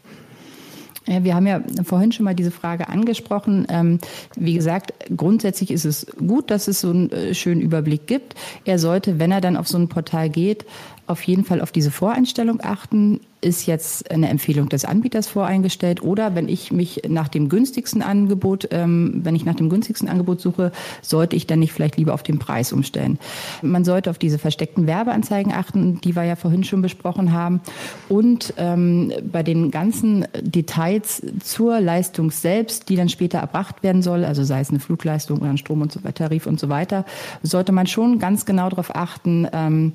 Ja, 1.06 1.22
wir 1.22 1.34
haben 1.34 1.46
ja 1.46 1.60
vorhin 1.84 2.12
schon 2.12 2.24
mal 2.24 2.34
diese 2.34 2.50
Frage 2.50 2.88
angesprochen. 2.88 3.66
Ähm, 3.68 3.98
wie 4.36 4.54
gesagt, 4.54 4.94
grundsätzlich 5.14 5.70
ist 5.70 5.84
es 5.84 6.06
gut, 6.16 6.50
dass 6.50 6.66
es 6.66 6.80
so 6.80 6.90
einen 6.90 7.10
äh, 7.12 7.34
schönen 7.34 7.60
Überblick 7.60 8.06
gibt. 8.06 8.34
Er 8.64 8.78
sollte, 8.78 9.18
wenn 9.18 9.30
er 9.30 9.42
dann 9.42 9.56
auf 9.56 9.68
so 9.68 9.76
ein 9.76 9.88
Portal 9.88 10.30
geht, 10.30 10.64
auf 11.06 11.22
jeden 11.22 11.44
Fall 11.44 11.60
auf 11.60 11.72
diese 11.72 11.90
Voreinstellung 11.90 12.60
achten. 12.62 13.20
Ist 13.44 13.66
jetzt 13.66 14.10
eine 14.10 14.30
Empfehlung 14.30 14.70
des 14.70 14.86
Anbieters 14.86 15.28
voreingestellt 15.28 16.02
oder 16.02 16.34
wenn 16.34 16.48
ich 16.48 16.72
mich 16.72 17.02
nach 17.06 17.28
dem 17.28 17.50
günstigsten 17.50 18.00
Angebot, 18.00 18.68
ähm, 18.70 19.20
wenn 19.22 19.34
ich 19.34 19.44
nach 19.44 19.54
dem 19.54 19.68
günstigsten 19.68 20.08
Angebot 20.08 20.40
suche, 20.40 20.72
sollte 21.02 21.36
ich 21.36 21.46
dann 21.46 21.58
nicht 21.58 21.74
vielleicht 21.74 21.98
lieber 21.98 22.14
auf 22.14 22.22
den 22.22 22.38
Preis 22.38 22.72
umstellen. 22.72 23.18
Man 23.60 23.84
sollte 23.84 24.08
auf 24.08 24.16
diese 24.16 24.38
versteckten 24.38 24.86
Werbeanzeigen 24.86 25.52
achten, 25.52 26.00
die 26.00 26.16
wir 26.16 26.24
ja 26.24 26.36
vorhin 26.36 26.64
schon 26.64 26.80
besprochen 26.80 27.32
haben. 27.32 27.60
Und 28.08 28.54
ähm, 28.56 29.12
bei 29.30 29.42
den 29.42 29.70
ganzen 29.70 30.26
Details 30.40 31.20
zur 31.42 31.80
Leistung 31.80 32.30
selbst, 32.30 32.88
die 32.88 32.96
dann 32.96 33.10
später 33.10 33.40
erbracht 33.40 33.82
werden 33.82 34.00
soll, 34.00 34.24
also 34.24 34.42
sei 34.42 34.60
es 34.60 34.70
eine 34.70 34.80
Flugleistung 34.80 35.40
oder 35.40 35.50
ein 35.50 35.58
Strom- 35.58 35.82
und 35.82 35.92
so 35.92 36.00
Tarif 36.00 36.46
und 36.46 36.58
so 36.58 36.70
weiter, 36.70 37.04
sollte 37.42 37.72
man 37.72 37.86
schon 37.86 38.18
ganz 38.18 38.46
genau 38.46 38.70
darauf 38.70 38.94
achten, 38.96 39.46
ähm, 39.52 39.92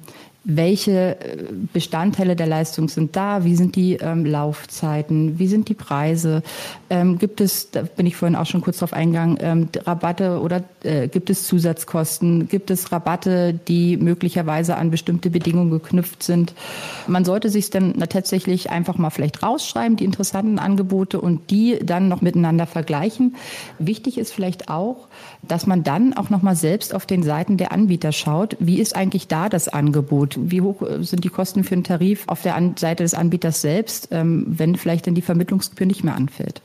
welche 0.50 1.20
äh, 1.20 1.38
Bestandteile 1.74 2.36
der 2.36 2.48
Leistung 2.48 2.90
sind 2.90 3.16
da, 3.16 3.44
wie 3.44 3.56
sind 3.56 3.76
die 3.76 3.96
ähm, 3.96 4.26
Laufzeiten, 4.26 5.38
wie 5.38 5.48
sind 5.48 5.70
die 5.70 5.76
Preise, 5.76 6.42
ähm, 6.90 7.20
gibt 7.20 7.40
es, 7.40 7.70
da 7.70 7.84
bin 7.84 8.08
ich 8.08 8.16
vorhin 8.16 8.36
auch 8.36 8.48
schon 8.48 8.62
kurz 8.62 8.80
drauf 8.80 8.94
eingegangen, 8.94 9.38
ähm, 9.42 9.70
Rabatte 9.86 10.42
oder 10.42 10.64
äh, 10.84 11.08
gibt 11.08 11.30
es 11.30 11.46
Zusatzkosten, 11.46 12.48
gibt 12.48 12.72
es 12.72 12.92
Rabatte, 12.92 13.54
die 13.54 13.98
möglicherweise 13.98 14.76
an 14.76 14.90
bestimmte 14.90 15.30
Bedingungen 15.30 15.70
geknüpft 15.70 16.24
sind. 16.24 16.56
Man 17.08 17.26
sollte 17.26 17.50
sich 17.50 17.70
dann 17.70 17.94
tatsächlich 18.10 18.72
einfach 18.72 18.98
mal 18.98 19.12
vielleicht 19.12 19.44
rausschreiben, 19.44 19.98
die 19.98 20.06
interessanten 20.06 20.58
Angebote 20.58 21.22
und 21.22 21.52
die 21.52 21.78
dann 21.84 22.08
noch 22.08 22.22
miteinander 22.22 22.66
vergleichen. 22.66 23.36
Wichtig 23.78 24.18
ist 24.18 24.34
vielleicht 24.34 24.70
auch, 24.70 25.09
dass 25.42 25.68
man 25.68 25.84
dann 25.84 26.14
auch 26.14 26.30
noch 26.30 26.42
mal 26.42 26.56
selbst 26.56 26.94
auf 26.94 27.06
den 27.06 27.24
Seiten 27.24 27.58
der 27.58 27.72
Anbieter 27.72 28.12
schaut, 28.12 28.56
wie 28.60 28.80
ist 28.80 28.96
eigentlich 28.96 29.28
da 29.28 29.50
das 29.50 29.68
Angebot? 29.68 30.38
Wie 30.40 30.62
hoch 30.62 30.82
äh, 30.82 31.04
sind 31.04 31.24
die 31.24 31.30
Kosten 31.30 31.64
für 31.64 31.76
einen 31.76 31.84
Tarif 31.84 32.24
auf 32.28 32.42
der 32.42 32.60
Seite 32.78 33.04
des 33.04 33.14
Anbieters 33.14 33.62
selbst, 33.62 34.10
ähm, 34.12 34.46
wenn 34.48 34.76
vielleicht 34.76 35.08
dann 35.08 35.16
die 35.16 35.22
Vermittlungsgebühr 35.22 35.88
nicht 35.88 36.04
mehr 36.04 36.16
anfällt? 36.16 36.62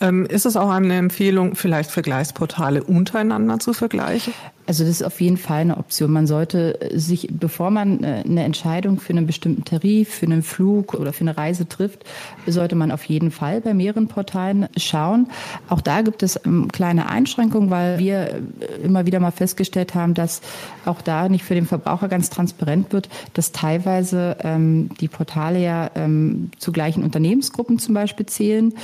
Ähm, 0.00 0.26
ist 0.26 0.46
es 0.46 0.56
auch 0.56 0.70
eine 0.70 0.96
Empfehlung, 0.96 1.54
vielleicht 1.54 1.90
Vergleichsportale 1.90 2.84
untereinander 2.84 3.58
zu 3.58 3.72
vergleichen? 3.72 4.32
Also 4.68 4.84
das 4.84 5.00
ist 5.00 5.02
auf 5.02 5.18
jeden 5.22 5.38
Fall 5.38 5.62
eine 5.62 5.78
Option. 5.78 6.12
Man 6.12 6.26
sollte 6.26 6.78
sich, 6.92 7.28
bevor 7.32 7.70
man 7.70 8.04
äh, 8.04 8.22
eine 8.22 8.44
Entscheidung 8.44 9.00
für 9.00 9.14
einen 9.14 9.26
bestimmten 9.26 9.64
Tarif, 9.64 10.10
für 10.10 10.26
einen 10.26 10.42
Flug 10.42 10.92
oder 10.92 11.14
für 11.14 11.22
eine 11.22 11.38
Reise 11.38 11.66
trifft, 11.66 12.04
sollte 12.46 12.74
man 12.74 12.92
auf 12.92 13.04
jeden 13.04 13.30
Fall 13.30 13.62
bei 13.62 13.72
mehreren 13.72 14.08
Portalen 14.08 14.68
schauen. 14.76 15.28
Auch 15.70 15.80
da 15.80 16.02
gibt 16.02 16.22
es 16.22 16.38
ähm, 16.44 16.68
kleine 16.70 17.08
Einschränkungen, 17.08 17.70
weil 17.70 17.98
wir 17.98 18.42
äh, 18.60 18.84
immer 18.84 19.06
wieder 19.06 19.20
mal 19.20 19.30
festgestellt 19.30 19.94
haben, 19.94 20.12
dass 20.12 20.42
auch 20.84 21.00
da 21.00 21.30
nicht 21.30 21.44
für 21.44 21.54
den 21.54 21.66
Verbraucher 21.66 22.08
ganz 22.08 22.28
transparent 22.28 22.92
wird, 22.92 23.08
dass 23.32 23.52
teilweise 23.52 24.36
ähm, 24.42 24.90
die 25.00 25.08
Portale 25.08 25.62
ja 25.62 25.90
ähm, 25.94 26.50
zu 26.58 26.72
gleichen 26.72 27.04
Unternehmensgruppen 27.04 27.78
zum 27.78 27.94
Beispiel 27.94 28.26
zählen 28.26 28.74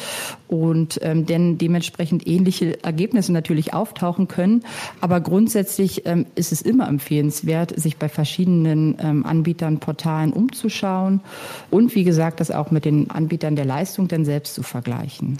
und 0.49 0.99
ähm, 1.03 1.27
denn 1.27 1.59
dementsprechend 1.59 2.27
ähnliche 2.27 2.83
Ergebnisse 2.83 3.35
natürlich 3.35 3.75
auftauchen 3.75 4.29
können. 4.29 4.65
Aber 5.03 5.21
grundsätzlich 5.21 5.74
Grundsätzlich 5.75 6.07
ähm, 6.07 6.27
ist 6.37 6.53
es 6.53 6.63
immer 6.63 6.87
empfehlenswert, 6.87 7.77
sich 7.77 7.97
bei 7.97 8.09
verschiedenen 8.09 8.97
ähm, 9.01 9.27
Anbietern, 9.27 9.81
Portalen 9.81 10.33
umzuschauen 10.33 11.21
und 11.69 11.97
wie 11.97 12.05
gesagt, 12.05 12.39
das 12.39 12.53
auch 12.53 12.71
mit 12.71 12.85
den 12.85 13.11
Anbietern 13.11 13.57
der 13.57 13.65
Leistung 13.65 14.07
dann 14.07 14.25
selbst 14.25 14.55
zu 14.55 14.63
vergleichen. 14.63 15.37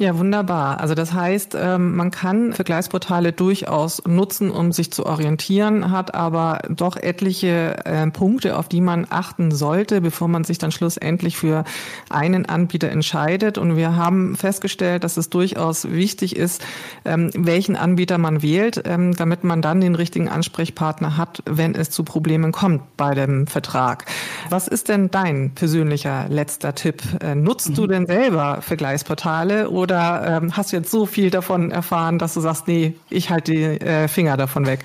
Ja, 0.00 0.16
wunderbar. 0.16 0.80
Also 0.80 0.94
das 0.94 1.12
heißt, 1.12 1.54
ähm, 1.60 1.94
man 1.94 2.10
kann 2.10 2.54
Vergleichsportale 2.54 3.34
durchaus 3.34 4.02
nutzen, 4.06 4.50
um 4.50 4.72
sich 4.72 4.90
zu 4.90 5.04
orientieren, 5.04 5.90
hat 5.90 6.14
aber 6.14 6.62
doch 6.70 6.96
etliche 6.96 7.84
äh, 7.84 8.10
Punkte, 8.10 8.56
auf 8.56 8.66
die 8.66 8.80
man 8.80 9.06
achten 9.10 9.50
sollte, 9.50 10.00
bevor 10.00 10.26
man 10.26 10.44
sich 10.44 10.56
dann 10.56 10.72
schlussendlich 10.72 11.36
für 11.36 11.64
einen 12.08 12.46
Anbieter 12.46 12.88
entscheidet. 12.88 13.58
Und 13.58 13.76
wir 13.76 13.94
haben 13.94 14.36
festgestellt, 14.36 15.04
dass 15.04 15.18
es 15.18 15.28
durchaus 15.28 15.90
wichtig 15.90 16.34
ist, 16.34 16.64
ähm, 17.04 17.30
welchen 17.36 17.76
Anbieter 17.76 18.16
man 18.16 18.40
wählt, 18.40 18.82
ähm, 18.86 19.14
damit 19.14 19.44
man 19.44 19.60
dann 19.60 19.82
den 19.82 19.94
richtigen 19.94 20.30
Ansprechpartner 20.30 21.18
hat, 21.18 21.42
wenn 21.44 21.74
es 21.74 21.90
zu 21.90 22.04
Problemen 22.04 22.52
kommt 22.52 22.96
bei 22.96 23.12
dem 23.12 23.46
Vertrag. 23.46 24.06
Was 24.48 24.66
ist 24.66 24.88
denn 24.88 25.10
dein 25.10 25.50
persönlicher 25.50 26.24
letzter 26.30 26.74
Tipp? 26.74 27.02
Äh, 27.22 27.34
nutzt 27.34 27.68
mhm. 27.68 27.74
du 27.74 27.86
denn 27.86 28.06
selber 28.06 28.62
Vergleichsportale 28.62 29.68
oder 29.68 29.89
oder 29.90 30.38
ähm, 30.42 30.56
hast 30.56 30.72
du 30.72 30.76
jetzt 30.76 30.90
so 30.90 31.04
viel 31.04 31.30
davon 31.30 31.70
erfahren, 31.70 32.18
dass 32.18 32.34
du 32.34 32.40
sagst, 32.40 32.68
nee, 32.68 32.94
ich 33.08 33.30
halte 33.30 33.52
die 33.52 33.62
äh, 33.62 34.08
Finger 34.08 34.36
davon 34.36 34.66
weg? 34.66 34.84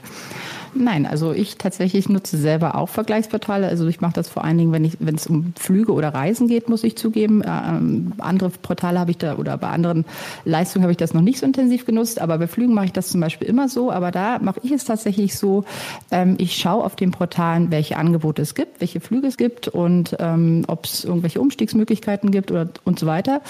Nein, 0.77 1.05
also 1.05 1.31
ich 1.31 1.57
tatsächlich 1.57 2.09
nutze 2.09 2.37
selber 2.37 2.75
auch 2.75 2.89
Vergleichsportale. 2.89 3.67
Also 3.67 3.87
ich 3.87 4.01
mache 4.01 4.13
das 4.13 4.27
vor 4.27 4.43
allen 4.43 4.57
Dingen, 4.57 4.73
wenn 4.73 4.83
ich, 4.83 4.97
wenn 4.99 5.15
es 5.15 5.25
um 5.25 5.53
Flüge 5.57 5.93
oder 5.93 6.09
Reisen 6.09 6.49
geht, 6.49 6.67
muss 6.67 6.83
ich 6.83 6.97
zugeben. 6.97 7.43
Ähm, 7.45 8.11
andere 8.17 8.49
Portale 8.49 8.99
habe 8.99 9.11
ich 9.11 9.17
da 9.17 9.37
oder 9.37 9.57
bei 9.57 9.69
anderen 9.69 10.03
Leistungen 10.43 10.83
habe 10.83 10.91
ich 10.91 10.97
das 10.97 11.13
noch 11.13 11.21
nicht 11.21 11.39
so 11.39 11.45
intensiv 11.45 11.85
genutzt. 11.85 12.19
Aber 12.19 12.37
bei 12.37 12.47
Flügen 12.47 12.73
mache 12.73 12.87
ich 12.87 12.91
das 12.91 13.07
zum 13.07 13.21
Beispiel 13.21 13.47
immer 13.47 13.69
so. 13.69 13.89
Aber 13.89 14.11
da 14.11 14.39
mache 14.39 14.59
ich 14.63 14.71
es 14.71 14.83
tatsächlich 14.83 15.37
so. 15.37 15.63
Ähm, 16.11 16.35
ich 16.39 16.57
schaue 16.57 16.83
auf 16.83 16.97
den 16.97 17.11
Portalen, 17.11 17.71
welche 17.71 17.95
Angebote 17.95 18.41
es 18.41 18.53
gibt, 18.53 18.81
welche 18.81 18.99
Flüge 18.99 19.27
es 19.27 19.37
gibt 19.37 19.69
und 19.69 20.17
ähm, 20.19 20.63
ob 20.67 20.85
es 20.85 21.05
irgendwelche 21.05 21.39
Umstiegsmöglichkeiten 21.39 22.31
gibt 22.31 22.51
oder 22.51 22.67
und 22.83 22.99
so 22.99 23.05
weiter. 23.07 23.41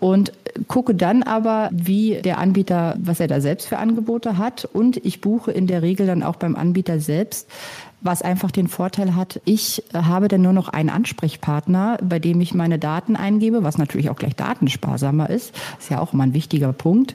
Und 0.00 0.32
gucke 0.68 0.94
dann 0.94 1.22
aber, 1.22 1.70
wie 1.72 2.20
der 2.22 2.38
Anbieter, 2.38 2.96
was 2.98 3.20
er 3.20 3.28
da 3.28 3.40
selbst 3.40 3.68
für 3.68 3.78
Angebote 3.78 4.38
hat. 4.38 4.68
Und 4.72 5.04
ich 5.04 5.20
buche 5.20 5.50
in 5.50 5.66
der 5.66 5.82
Regel 5.82 6.06
dann 6.06 6.22
auch 6.22 6.36
beim 6.36 6.56
Anbieter 6.56 6.63
selbst 6.98 7.48
was 8.04 8.20
einfach 8.20 8.50
den 8.50 8.68
Vorteil 8.68 9.16
hat, 9.16 9.40
ich 9.46 9.82
habe 9.94 10.28
dann 10.28 10.42
nur 10.42 10.52
noch 10.52 10.68
einen 10.68 10.90
Ansprechpartner, 10.90 11.98
bei 12.02 12.18
dem 12.18 12.40
ich 12.42 12.52
meine 12.52 12.78
Daten 12.78 13.16
eingebe, 13.16 13.64
was 13.64 13.78
natürlich 13.78 14.10
auch 14.10 14.16
gleich 14.16 14.36
datensparsamer 14.36 15.30
ist. 15.30 15.54
Ist 15.80 15.90
ja 15.90 16.00
auch 16.00 16.12
immer 16.12 16.24
ein 16.24 16.34
wichtiger 16.34 16.72
Punkt. 16.74 17.14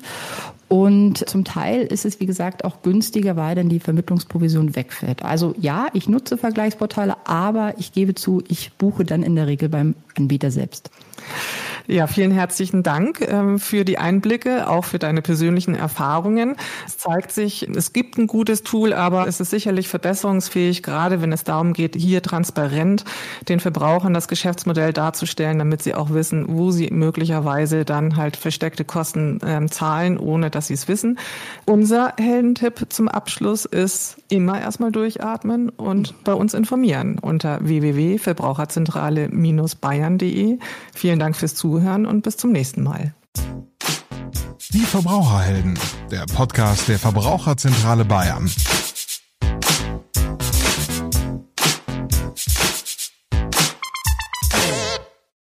Und 0.68 1.30
zum 1.30 1.46
Teil 1.46 1.84
ist 1.84 2.06
es, 2.06 2.20
wie 2.20 2.26
gesagt, 2.26 2.66
auch 2.66 2.82
günstiger, 2.82 3.36
weil 3.36 3.56
dann 3.56 3.70
die 3.70 3.80
Vermittlungsprovision 3.80 4.76
wegfällt. 4.76 5.24
Also 5.24 5.54
ja, 5.60 5.88
ich 5.94 6.10
nutze 6.10 6.38
Vergleichsportale, 6.38 7.16
aber 7.26 7.76
ich 7.78 7.92
gebe 7.92 8.16
zu, 8.16 8.44
ich 8.48 8.72
buche 8.74 9.06
dann 9.06 9.22
in 9.22 9.36
der 9.36 9.46
Regel 9.46 9.70
beim 9.70 9.96
Anbieter 10.18 10.50
selbst. 10.50 10.90
Ja, 11.91 12.06
vielen 12.06 12.30
herzlichen 12.30 12.84
Dank 12.84 13.19
ähm, 13.21 13.58
für 13.58 13.84
die 13.84 13.97
Einblicke, 13.97 14.69
auch 14.69 14.86
für 14.86 14.99
deine 14.99 15.23
persönlichen 15.23 15.73
Erfahrungen. 15.73 16.56
Es 16.86 16.99
zeigt 16.99 17.32
sich, 17.32 17.67
es 17.67 17.93
gibt 17.93 18.19
ein 18.19 18.28
gutes 18.28 18.62
Tool, 18.62 18.93
aber 18.93 19.28
es 19.28 19.39
ist 19.39 19.49
sicherlich 19.49 19.88
verbesserungsfähig, 19.88 20.84
gerade 20.84 21.23
wenn 21.23 21.34
es 21.34 21.45
darum 21.45 21.73
geht, 21.73 21.95
hier 21.95 22.21
transparent 22.21 23.06
den 23.47 23.60
Verbrauchern 23.60 24.13
das 24.13 24.28
Geschäftsmodell 24.28 24.93
darzustellen, 24.93 25.58
damit 25.58 25.82
sie 25.82 25.95
auch 25.95 26.12
wissen, 26.12 26.45
wo 26.47 26.69
sie 26.69 26.89
möglicherweise 26.91 27.86
dann 27.86 28.17
halt 28.17 28.38
versteckte 28.38 28.86
Kosten 28.86 29.39
ähm, 29.43 29.71
zahlen, 29.71 30.19
ohne 30.19 30.52
dass 30.52 30.67
sie 30.67 30.75
es 30.75 30.88
wissen. 30.88 31.17
Unser 31.65 32.13
Heldentipp 32.19 32.86
zum 32.89 33.08
Abschluss 33.08 33.65
ist 33.65 34.17
immer 34.30 34.62
erstmal 34.62 34.91
durchatmen 34.91 35.69
und 35.69 36.23
bei 36.23 36.36
uns 36.36 36.54
informieren 36.54 37.17
unter 37.17 37.65
www.verbraucherzentrale-bayern.de. 37.65 40.60
Vielen 40.93 41.17
Dank 41.17 41.36
fürs 41.36 41.56
Zuhören 41.56 41.79
Zuhören 41.80 42.06
und 42.06 42.24
bis 42.24 42.36
zum 42.36 42.52
nächsten 42.52 42.84
Mal. 42.84 43.13
Die 44.74 44.80
Verbraucherhelden, 44.80 45.80
der 46.12 46.26
Podcast 46.26 46.89
der 46.89 47.00
Verbraucherzentrale 47.00 48.04
Bayern. 48.04 48.52